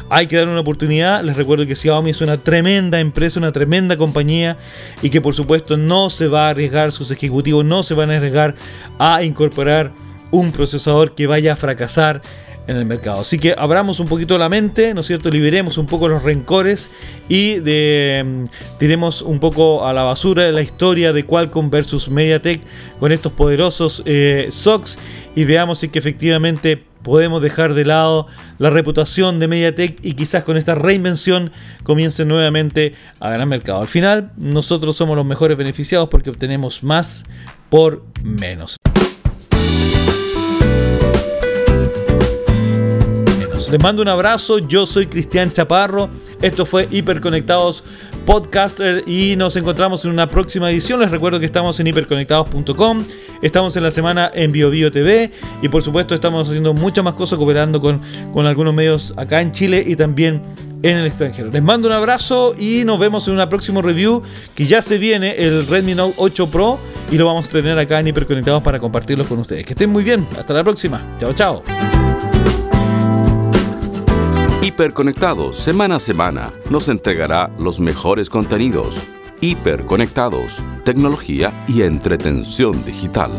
Hay 0.09 0.27
que 0.29 0.37
dar 0.37 0.49
una 0.49 0.61
oportunidad. 0.61 1.23
Les 1.23 1.37
recuerdo 1.37 1.67
que 1.67 1.75
Xiaomi 1.75 2.11
es 2.11 2.23
una 2.23 2.39
tremenda 2.39 2.99
empresa, 2.99 3.39
una 3.39 3.53
tremenda 3.53 3.99
compañía 3.99 4.57
y 5.03 5.11
que 5.11 5.21
por 5.21 5.35
supuesto 5.35 5.77
no 5.77 6.09
se 6.09 6.27
va 6.27 6.47
a 6.47 6.51
arriesgar, 6.51 6.91
sus 6.91 7.11
ejecutivos 7.11 7.67
no 7.67 7.83
se 7.83 7.93
van 7.93 8.11
a 8.11 8.17
arriesgar 8.17 8.55
a 8.99 9.23
incorporar 9.23 9.93
un 10.31 10.51
procesador 10.53 11.15
que 11.15 11.27
vaya 11.27 11.53
a 11.53 11.57
fracasar 11.57 12.23
en 12.67 12.77
el 12.77 12.85
mercado. 12.85 13.21
Así 13.21 13.39
que 13.39 13.55
abramos 13.57 14.01
un 14.01 14.09
poquito 14.09 14.39
la 14.39 14.49
mente, 14.49 14.95
¿no 14.95 15.01
es 15.01 15.07
cierto? 15.07 15.31
Liberemos 15.31 15.79
un 15.79 15.87
poco 15.87 16.09
los 16.09 16.23
rencores 16.23 16.91
y 17.29 17.57
mm, 17.61 18.45
tiremos 18.79 19.23
un 19.23 19.39
poco 19.41 19.87
a 19.87 19.93
la 19.93 20.03
basura 20.03 20.51
la 20.53 20.63
historia 20.63 21.13
de 21.13 21.25
Qualcomm 21.25 21.71
versus 21.71 22.09
MediaTek 22.09 22.61
con 22.99 23.13
estos 23.13 23.33
poderosos 23.33 24.03
eh, 24.05 24.49
SOCs 24.51 24.99
y 25.35 25.45
veamos 25.45 25.79
si 25.79 25.89
que 25.89 25.99
efectivamente 25.99 26.83
podemos 27.03 27.41
dejar 27.41 27.75
de 27.75 27.85
lado 27.85 28.27
la 28.59 28.71
reputación 28.71 29.39
de 29.39 29.47
MediaTek 29.47 30.05
y 30.05 30.15
quizás 30.15 30.43
con 30.43 30.57
esta 30.57 30.75
reinvención 30.75 31.53
comiencen 31.85 32.27
nuevamente 32.27 32.95
a 33.21 33.31
ganar 33.31 33.47
mercado. 33.47 33.81
Al 33.81 33.87
final, 33.87 34.33
nosotros 34.37 34.97
somos 34.97 35.17
los 35.17 35.25
mejores 35.25 35.57
beneficiados 35.57 36.09
porque 36.09 36.31
obtenemos 36.31 36.83
más 36.83 37.25
por 37.71 38.03
menos. 38.25 38.77
Mando 43.87 44.03
un 44.03 44.09
abrazo, 44.09 44.59
yo 44.59 44.85
soy 44.85 45.07
Cristian 45.07 45.53
Chaparro, 45.53 46.11
esto 46.43 46.67
fue 46.67 46.89
Hiperconectados 46.91 47.85
Podcaster 48.25 49.05
y 49.07 49.37
nos 49.37 49.55
encontramos 49.55 50.05
en 50.05 50.11
una 50.11 50.27
próxima 50.27 50.73
edición. 50.73 50.99
Les 50.99 51.09
recuerdo 51.09 51.39
que 51.39 51.47
estamos 51.47 51.79
en 51.79 51.87
hiperconectados.com, 51.87 53.05
estamos 53.43 53.77
en 53.77 53.85
la 53.85 53.93
semana 53.93 54.29
en 54.35 54.51
BioBio 54.51 54.91
TV 54.91 55.31
y 55.63 55.69
por 55.69 55.85
supuesto 55.85 56.17
estamos 56.17 56.49
haciendo 56.49 56.75
muchas 56.75 57.05
más 57.05 57.15
cosas 57.15 57.39
cooperando 57.39 57.81
con, 57.81 58.01
con 58.33 58.45
algunos 58.47 58.75
medios 58.75 59.15
acá 59.17 59.41
en 59.41 59.53
Chile 59.53 59.85
y 59.87 59.95
también 59.95 60.43
en 60.83 60.97
el 60.97 61.07
extranjero. 61.07 61.51
Les 61.53 61.63
mando 61.63 61.87
un 61.87 61.95
abrazo 61.95 62.55
y 62.59 62.83
nos 62.85 62.99
vemos 62.99 63.29
en 63.29 63.35
una 63.35 63.49
próxima 63.49 63.83
review 63.83 64.21
que 64.57 64.67
ya 64.67 64.83
se 64.83 64.99
viene 64.99 65.37
el 65.37 65.65
Redmi 65.65 65.95
Note 65.95 66.15
8 66.17 66.51
Pro 66.51 66.81
y 67.13 67.19
lo 67.19 67.27
vamos 67.27 67.47
a 67.47 67.53
tener 67.53 67.79
acá 67.79 68.01
en 68.01 68.09
Hiperconectados 68.09 68.65
para 68.65 68.81
compartirlo 68.81 69.25
con 69.25 69.39
ustedes. 69.39 69.65
Que 69.65 69.75
estén 69.75 69.91
muy 69.91 70.03
bien, 70.03 70.27
hasta 70.37 70.55
la 70.55 70.65
próxima. 70.65 71.17
Chao, 71.21 71.33
chao. 71.33 71.63
Hiperconectados, 74.67 75.59
semana 75.59 75.95
a 75.95 76.01
semana, 76.01 76.53
nos 76.71 76.89
entregará 76.89 77.53
los 77.57 77.79
mejores 77.79 78.29
contenidos. 78.29 79.01
Hiperconectados, 79.41 80.61
tecnología 80.83 81.53
y 81.69 81.83
entretención 81.83 82.85
digital. 82.85 83.31